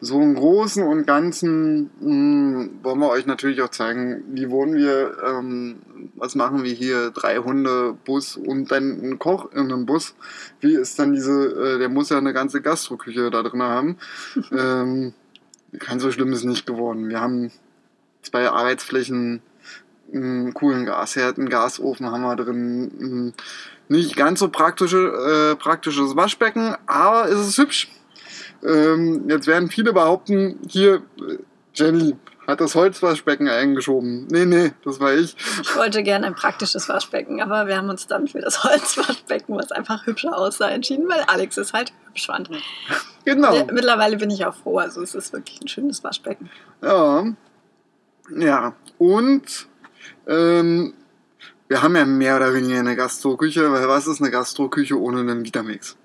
so 0.00 0.20
im 0.20 0.34
Großen 0.34 0.82
und 0.82 1.06
Ganzen 1.06 1.90
mh, 2.00 2.60
hm, 2.60 2.70
wollen 2.82 3.00
wir 3.00 3.08
euch 3.08 3.26
natürlich 3.26 3.62
auch 3.62 3.70
zeigen, 3.70 4.24
wie 4.32 4.50
wohnen 4.50 4.74
wir, 4.76 5.16
ähm, 5.24 5.76
was 6.14 6.34
machen 6.34 6.64
wir 6.64 6.72
hier, 6.72 7.10
drei 7.10 7.38
Hunde, 7.38 7.96
Bus 8.04 8.36
und 8.36 8.70
dann 8.70 9.00
ein 9.02 9.18
Koch 9.18 9.52
in 9.52 9.72
einem 9.72 9.86
Bus. 9.86 10.14
Wie 10.60 10.74
ist 10.74 10.98
dann 10.98 11.14
diese, 11.14 11.76
äh, 11.76 11.78
der 11.78 11.88
muss 11.88 12.10
ja 12.10 12.18
eine 12.18 12.34
ganze 12.34 12.60
Gastroküche 12.60 13.30
da 13.30 13.42
drin 13.42 13.62
haben. 13.62 13.96
ähm, 14.52 15.14
kein 15.78 16.00
so 16.00 16.12
schlimm 16.12 16.32
ist 16.32 16.44
nicht 16.44 16.66
geworden. 16.66 17.08
Wir 17.08 17.20
haben 17.20 17.50
zwei 18.22 18.50
Arbeitsflächen, 18.50 19.40
einen 20.12 20.54
coolen 20.54 20.86
Gasherd, 20.86 21.38
einen 21.38 21.48
Gasofen 21.48 22.06
haben 22.06 22.22
wir 22.22 22.36
drin. 22.36 23.34
Nicht 23.88 24.16
ganz 24.16 24.40
so 24.40 24.48
praktische, 24.48 25.52
äh, 25.52 25.56
praktisches 25.56 26.16
Waschbecken, 26.16 26.76
aber 26.86 27.28
es 27.28 27.40
ist 27.40 27.58
hübsch. 27.58 27.88
Ähm, 28.62 29.28
jetzt 29.28 29.46
werden 29.46 29.68
viele 29.68 29.92
behaupten, 29.92 30.58
hier, 30.68 31.02
Jenny 31.74 32.16
hat 32.46 32.60
das 32.60 32.74
Holzwaschbecken 32.74 33.48
eingeschoben. 33.48 34.28
Nee, 34.30 34.44
nee, 34.44 34.72
das 34.84 35.00
war 35.00 35.12
ich. 35.14 35.36
Ich 35.62 35.76
wollte 35.76 36.02
gerne 36.02 36.26
ein 36.26 36.34
praktisches 36.34 36.88
Waschbecken, 36.88 37.42
aber 37.42 37.66
wir 37.66 37.76
haben 37.76 37.88
uns 37.88 38.06
dann 38.06 38.28
für 38.28 38.40
das 38.40 38.62
Holzwaschbecken, 38.64 39.56
was 39.56 39.72
einfach 39.72 40.06
hübscher 40.06 40.36
aussah, 40.36 40.70
entschieden, 40.70 41.08
weil 41.08 41.20
Alex 41.26 41.56
es 41.56 41.72
halt 41.72 41.92
hübsch 42.06 42.26
fand. 42.26 42.50
Genau. 43.24 43.66
Mittlerweile 43.72 44.16
bin 44.16 44.30
ich 44.30 44.46
auch 44.46 44.54
froh, 44.54 44.78
also 44.78 45.02
es 45.02 45.14
ist 45.14 45.32
wirklich 45.32 45.60
ein 45.60 45.68
schönes 45.68 46.04
Waschbecken. 46.04 46.48
Ja. 46.82 47.24
Ja, 48.36 48.74
und 48.98 49.66
ähm, 50.26 50.94
wir 51.68 51.82
haben 51.82 51.96
ja 51.96 52.04
mehr 52.04 52.36
oder 52.36 52.54
weniger 52.54 52.78
eine 52.78 52.96
Gastroküche, 52.96 53.72
weil 53.72 53.88
was 53.88 54.06
ist 54.06 54.20
eine 54.20 54.30
Gastroküche 54.30 55.00
ohne 55.00 55.20
einen 55.20 55.44
Vitamix? 55.44 55.96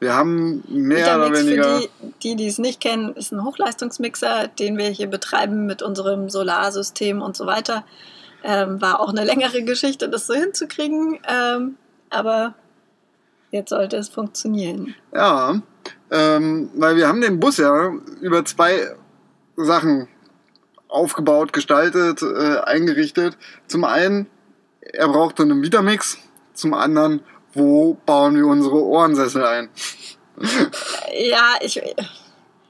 Wir 0.00 0.14
haben 0.14 0.62
mehr 0.68 0.98
Vitamix, 0.98 1.30
oder 1.30 1.46
weniger. 1.46 1.80
Für 1.80 1.88
die, 2.22 2.36
die 2.36 2.46
es 2.46 2.58
nicht 2.58 2.80
kennen, 2.80 3.14
ist 3.14 3.32
ein 3.32 3.44
Hochleistungsmixer, 3.44 4.48
den 4.48 4.78
wir 4.78 4.88
hier 4.88 5.06
betreiben 5.06 5.66
mit 5.66 5.82
unserem 5.82 6.30
Solarsystem 6.30 7.22
und 7.22 7.36
so 7.36 7.46
weiter. 7.46 7.84
Ähm, 8.42 8.80
war 8.80 9.00
auch 9.00 9.08
eine 9.08 9.24
längere 9.24 9.62
Geschichte, 9.64 10.08
das 10.08 10.26
so 10.26 10.34
hinzukriegen, 10.34 11.18
ähm, 11.28 11.76
aber 12.10 12.54
jetzt 13.50 13.70
sollte 13.70 13.96
es 13.96 14.08
funktionieren. 14.08 14.94
Ja, 15.12 15.60
ähm, 16.10 16.70
weil 16.74 16.96
wir 16.96 17.08
haben 17.08 17.20
den 17.20 17.40
Bus 17.40 17.56
ja 17.56 17.92
über 18.20 18.44
zwei 18.44 18.94
Sachen 19.56 20.08
aufgebaut, 20.88 21.52
gestaltet, 21.52 22.22
äh, 22.22 22.58
eingerichtet. 22.60 23.36
Zum 23.66 23.84
einen, 23.84 24.26
er 24.80 25.08
brauchte 25.08 25.42
einen 25.42 25.62
Vitamix, 25.62 26.18
zum 26.54 26.74
anderen 26.74 27.20
wo 27.56 27.96
bauen 28.06 28.36
wir 28.36 28.46
unsere 28.46 28.82
Ohrensessel 28.82 29.44
ein? 29.44 29.68
ja, 31.18 31.54
ich, 31.60 31.80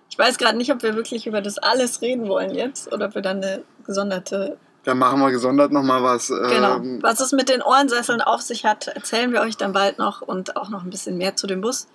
ich 0.09 0.19
weiß 0.19 0.39
gerade 0.39 0.57
nicht, 0.57 0.73
ob 0.73 0.83
wir 0.83 0.95
wirklich 0.95 1.27
über 1.27 1.41
das 1.41 1.59
alles 1.59 2.01
reden 2.01 2.29
wollen 2.29 2.55
jetzt 2.55 2.93
oder 2.93 3.07
ob 3.07 3.15
wir 3.15 3.23
dann 3.23 3.43
eine 3.43 3.63
gesonderte. 3.85 4.57
Dann 4.85 4.99
machen 4.99 5.21
wir 5.21 5.31
gesondert 5.31 5.73
nochmal 5.73 6.03
was. 6.03 6.29
Genau. 6.29 6.77
Ähm, 6.77 7.03
was 7.03 7.21
es 7.21 7.33
mit 7.33 7.49
den 7.49 7.61
Ohrensesseln 7.61 8.21
auf 8.21 8.41
sich 8.41 8.65
hat, 8.65 8.87
erzählen 8.87 9.33
wir 9.33 9.41
euch 9.41 9.57
dann 9.57 9.73
bald 9.73 9.99
noch 9.99 10.23
und 10.23 10.57
auch 10.57 10.69
noch 10.69 10.85
ein 10.85 10.91
bisschen 10.91 11.19
mehr 11.19 11.35
zu 11.35 11.47
dem 11.47 11.61
Bus 11.61 11.89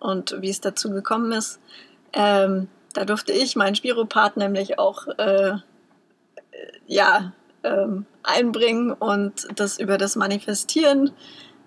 und 0.00 0.36
wie 0.40 0.50
es 0.50 0.60
dazu 0.60 0.90
gekommen 0.90 1.32
ist. 1.32 1.60
Ähm, 2.12 2.68
da 2.92 3.04
durfte 3.04 3.32
ich 3.32 3.56
meinen 3.56 3.76
Spiropart 3.76 4.36
nämlich 4.36 4.78
auch 4.78 5.06
äh, 5.18 5.54
ja, 6.86 7.32
ähm, 7.62 8.06
einbringen 8.22 8.92
und 8.92 9.46
das 9.56 9.78
über 9.78 9.98
das 9.98 10.16
Manifestieren 10.16 11.12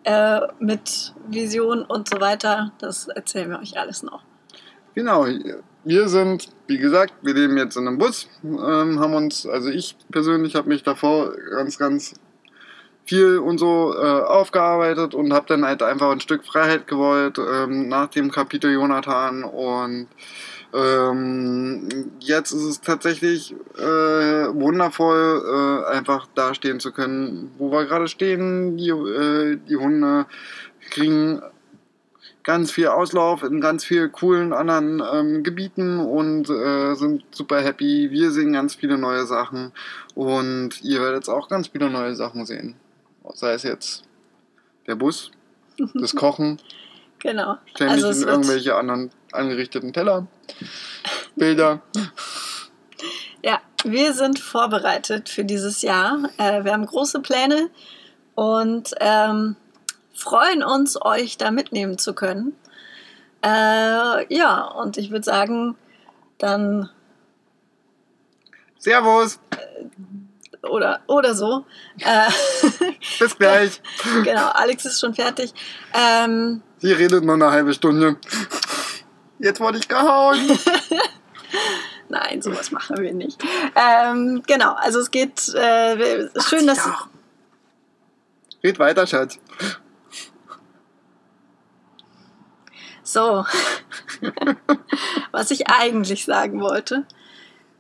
äh, 0.08 0.48
mit 0.60 1.14
Vision 1.28 1.84
und 1.84 2.08
so 2.08 2.22
weiter. 2.22 2.72
Das 2.80 3.10
erzählen 3.10 3.50
wir 3.50 3.60
euch 3.60 3.78
alles 3.78 4.04
noch. 4.04 4.24
Genau, 4.96 5.28
wir 5.84 6.08
sind, 6.08 6.48
wie 6.66 6.78
gesagt, 6.78 7.14
wir 7.22 7.34
leben 7.34 7.58
jetzt 7.58 7.76
in 7.76 7.88
einem 7.88 7.98
Bus, 7.98 8.30
ähm, 8.42 9.00
haben 9.00 9.14
uns, 9.14 9.46
also 9.46 9.70
ich 9.70 9.98
persönlich 10.10 10.56
habe 10.56 10.70
mich 10.70 10.84
davor 10.84 11.34
ganz, 11.52 11.78
ganz 11.78 12.14
viel 13.06 13.38
und 13.38 13.58
so 13.58 13.94
äh, 13.96 14.22
aufgearbeitet 14.22 15.14
und 15.14 15.34
habe 15.34 15.46
dann 15.48 15.66
halt 15.66 15.84
einfach 15.84 16.10
ein 16.12 16.22
Stück 16.22 16.46
Freiheit 16.46 16.88
gewollt 16.88 17.38
ähm, 17.38 17.90
nach 17.90 18.08
dem 18.08 18.32
Kapitel 18.32 18.72
Jonathan 18.72 19.44
und 19.44 20.08
ähm, 20.74 22.12
jetzt 22.20 22.52
ist 22.52 22.64
es 22.64 22.82
tatsächlich 22.82 23.56
äh, 23.78 23.84
wundervoll, 23.84 25.44
äh, 25.46 25.92
einfach 25.96 26.28
dastehen 26.36 26.80
zu 26.80 26.92
können, 26.92 27.52
wo 27.58 27.72
wir 27.72 27.86
gerade 27.86 28.08
stehen. 28.08 28.78
Die, 28.78 28.90
äh, 28.90 29.58
die 29.68 29.78
Hunde 29.78 30.26
kriegen 30.90 31.42
ganz 32.44 32.72
viel 32.72 32.88
Auslauf 32.88 33.44
in 33.44 33.60
ganz 33.60 33.84
vielen 33.84 34.12
coolen 34.12 34.54
anderen 34.54 35.04
ähm, 35.14 35.44
Gebieten 35.44 36.00
und 36.00 36.50
äh, 36.50 36.96
sind 36.96 37.24
super 37.32 37.62
happy. 37.62 38.10
Wir 38.12 38.32
sehen 38.32 38.54
ganz 38.54 38.76
viele 38.76 38.98
neue 38.98 39.26
Sachen 39.26 39.74
und 40.16 40.82
ihr 40.82 41.02
werdet 41.02 41.28
auch 41.28 41.50
ganz 41.50 41.68
viele 41.68 41.90
neue 41.90 42.16
Sachen 42.16 42.46
sehen. 42.46 42.76
Sei 43.34 43.54
es 43.54 43.64
jetzt 43.64 44.04
der 44.88 44.96
Bus, 44.96 45.32
das 45.94 46.16
Kochen. 46.16 46.60
Genau. 47.20 47.58
Ständig 47.76 48.06
also 48.06 48.22
in 48.22 48.28
irgendwelche 48.28 48.76
anderen 48.76 49.12
angerichteten 49.32 49.94
Teller. 49.94 50.28
Bilder. 51.36 51.82
Ja, 53.44 53.62
wir 53.84 54.14
sind 54.14 54.40
vorbereitet 54.40 55.30
für 55.30 55.46
dieses 55.46 55.82
Jahr. 55.82 56.30
Äh, 56.38 56.64
wir 56.64 56.74
haben 56.74 56.86
große 56.86 57.22
Pläne 57.22 57.70
und 58.36 58.94
ähm, 59.00 59.56
freuen 60.14 60.64
uns, 60.64 61.00
euch 61.02 61.38
da 61.38 61.52
mitnehmen 61.52 61.98
zu 61.98 62.14
können. 62.14 62.54
Äh, 63.44 64.34
ja, 64.34 64.64
und 64.64 64.98
ich 64.98 65.12
würde 65.12 65.24
sagen, 65.24 65.76
dann. 66.38 66.90
Servus! 68.80 69.40
Oder, 70.64 71.02
oder 71.08 71.34
so. 71.34 71.66
Äh, 72.00 72.30
Bis 73.20 73.38
gleich. 73.38 73.82
genau, 74.24 74.50
Alex 74.50 74.86
ist 74.86 75.00
schon 75.00 75.14
fertig. 75.14 75.54
Ähm, 75.94 76.62
Sie 76.80 76.92
redet 76.92 77.24
noch 77.24 77.36
eine 77.36 77.52
halbe 77.52 77.74
Stunde. 77.74 78.18
Jetzt 79.40 79.60
wurde 79.60 79.78
ich 79.78 79.88
gehauen. 79.88 80.40
Nein, 82.10 82.42
sowas 82.42 82.72
machen 82.72 82.98
wir 83.00 83.14
nicht. 83.14 83.44
Ähm, 83.76 84.44
genau, 84.48 84.74
also 84.74 85.00
es 85.00 85.12
geht 85.12 85.48
äh, 85.54 86.30
schön, 86.40 86.68
dass. 86.68 86.84
Doch. 86.84 87.08
Red 88.64 88.80
weiter, 88.80 89.06
Schatz. 89.06 89.40
So, 93.04 93.46
was 95.32 95.52
ich 95.52 95.68
eigentlich 95.70 96.26
sagen 96.26 96.60
wollte. 96.62 97.06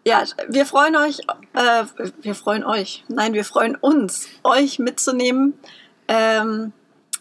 Ja, 0.05 0.23
wir 0.47 0.65
freuen 0.65 0.95
euch, 0.95 1.19
äh, 1.53 1.83
wir 2.21 2.33
freuen 2.33 2.63
euch, 2.63 3.03
nein, 3.09 3.33
wir 3.33 3.43
freuen 3.43 3.75
uns, 3.75 4.29
euch 4.43 4.79
mitzunehmen 4.79 5.59
ähm, 6.07 6.71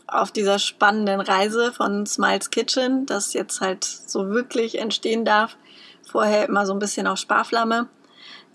auf 0.06 0.30
dieser 0.30 0.58
spannenden 0.58 1.20
Reise 1.20 1.72
von 1.72 2.06
Smiles 2.06 2.50
Kitchen, 2.50 3.06
das 3.06 3.32
jetzt 3.32 3.60
halt 3.60 3.84
so 3.84 4.30
wirklich 4.30 4.78
entstehen 4.78 5.24
darf. 5.24 5.56
Vorher 6.10 6.48
immer 6.48 6.66
so 6.66 6.72
ein 6.72 6.78
bisschen 6.78 7.06
auf 7.06 7.18
Sparflamme. 7.18 7.88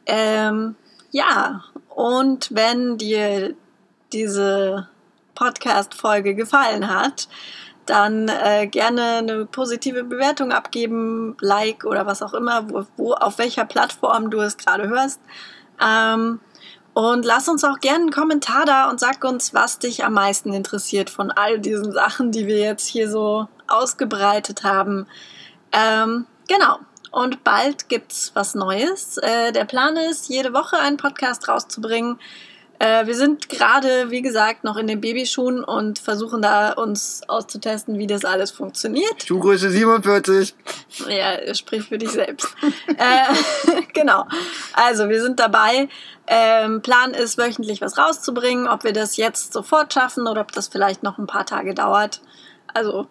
Ähm, 0.06 0.76
ja, 1.12 1.64
und 1.90 2.50
wenn 2.54 2.98
dir 2.98 3.54
diese 4.14 4.88
Podcast-Folge 5.36 6.36
gefallen 6.36 6.90
hat, 6.90 7.28
dann 7.86 8.30
äh, 8.30 8.68
gerne 8.68 9.18
eine 9.18 9.46
positive 9.46 10.04
Bewertung 10.04 10.52
abgeben, 10.52 11.36
Like 11.42 11.84
oder 11.84 12.06
was 12.06 12.22
auch 12.22 12.34
immer, 12.34 12.70
wo, 12.70 12.86
wo 12.96 13.14
auf 13.14 13.38
welcher 13.38 13.66
Plattform 13.66 14.30
du 14.30 14.40
es 14.40 14.58
gerade 14.58 14.88
hörst. 14.88 15.20
Ähm, 15.84 16.40
und 16.94 17.26
lass 17.26 17.48
uns 17.48 17.64
auch 17.64 17.80
gerne 17.80 18.02
einen 18.02 18.12
Kommentar 18.12 18.66
da 18.66 18.90
und 18.90 19.00
sag 19.00 19.24
uns, 19.24 19.54
was 19.54 19.80
dich 19.80 20.04
am 20.04 20.14
meisten 20.14 20.54
interessiert 20.54 21.10
von 21.10 21.32
all 21.32 21.60
diesen 21.60 21.92
Sachen, 21.94 22.32
die 22.32 22.48
wir 22.48 22.60
jetzt 22.60 22.88
hier 22.88 23.10
so 23.10 23.48
ausgebreitet 23.68 24.64
haben. 24.64 25.08
Ähm, 25.72 26.26
genau. 26.48 26.80
Und 27.12 27.44
bald 27.44 27.90
gibt's 27.90 28.32
was 28.36 28.56
Neues. 28.56 29.18
Äh, 29.18 29.52
der 29.52 29.66
Plan 29.66 29.98
ist, 29.98 30.30
jede 30.30 30.54
Woche 30.54 30.78
einen 30.78 30.98
Podcast 30.98 31.48
rauszubringen. 31.48 32.20
Äh, 32.82 33.06
wir 33.06 33.14
sind 33.14 33.48
gerade, 33.48 34.10
wie 34.10 34.24
gesagt, 34.24 34.64
noch 34.64 34.76
in 34.76 34.88
den 34.88 35.02
Babyschuhen 35.02 35.64
und 35.64 36.00
versuchen 36.00 36.42
da 36.42 36.72
uns 36.72 37.22
auszutesten, 37.28 38.00
wie 38.00 38.08
das 38.08 38.26
alles 38.26 38.50
funktioniert. 38.50 39.22
Schuhgröße 39.24 39.70
47. 39.70 40.56
Ja, 41.08 41.54
sprich 41.54 41.84
für 41.84 42.00
dich 42.00 42.10
selbst. 42.10 42.48
äh, 42.88 43.84
genau. 43.94 44.26
Also, 44.74 45.10
wir 45.10 45.22
sind 45.22 45.40
dabei. 45.40 45.90
Ähm, 46.26 46.82
Plan 46.82 47.12
ist, 47.12 47.38
wöchentlich 47.38 47.82
was 47.82 48.00
rauszubringen. 48.00 48.68
Ob 48.68 48.84
wir 48.84 48.94
das 48.94 49.16
jetzt 49.16 49.54
sofort 49.54 49.94
schaffen 49.94 50.26
oder 50.26 50.42
ob 50.42 50.52
das 50.52 50.68
vielleicht 50.68 51.04
noch 51.04 51.20
ein 51.20 51.28
paar 51.28 51.46
Tage 51.46 51.76
dauert. 51.76 52.22
Also, 52.74 53.06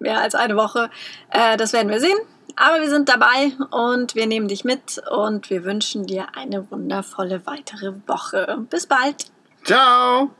mehr 0.00 0.18
als 0.18 0.34
eine 0.34 0.56
Woche. 0.56 0.90
Äh, 1.30 1.56
das 1.56 1.72
werden 1.72 1.90
wir 1.90 2.00
sehen. 2.00 2.18
Aber 2.56 2.80
wir 2.80 2.90
sind 2.90 3.08
dabei 3.08 3.52
und 3.70 4.14
wir 4.14 4.26
nehmen 4.26 4.48
dich 4.48 4.64
mit 4.64 5.02
und 5.10 5.50
wir 5.50 5.64
wünschen 5.64 6.06
dir 6.06 6.26
eine 6.34 6.70
wundervolle 6.70 7.46
weitere 7.46 7.92
Woche. 8.06 8.64
Bis 8.70 8.86
bald. 8.86 9.26
Ciao. 9.64 10.30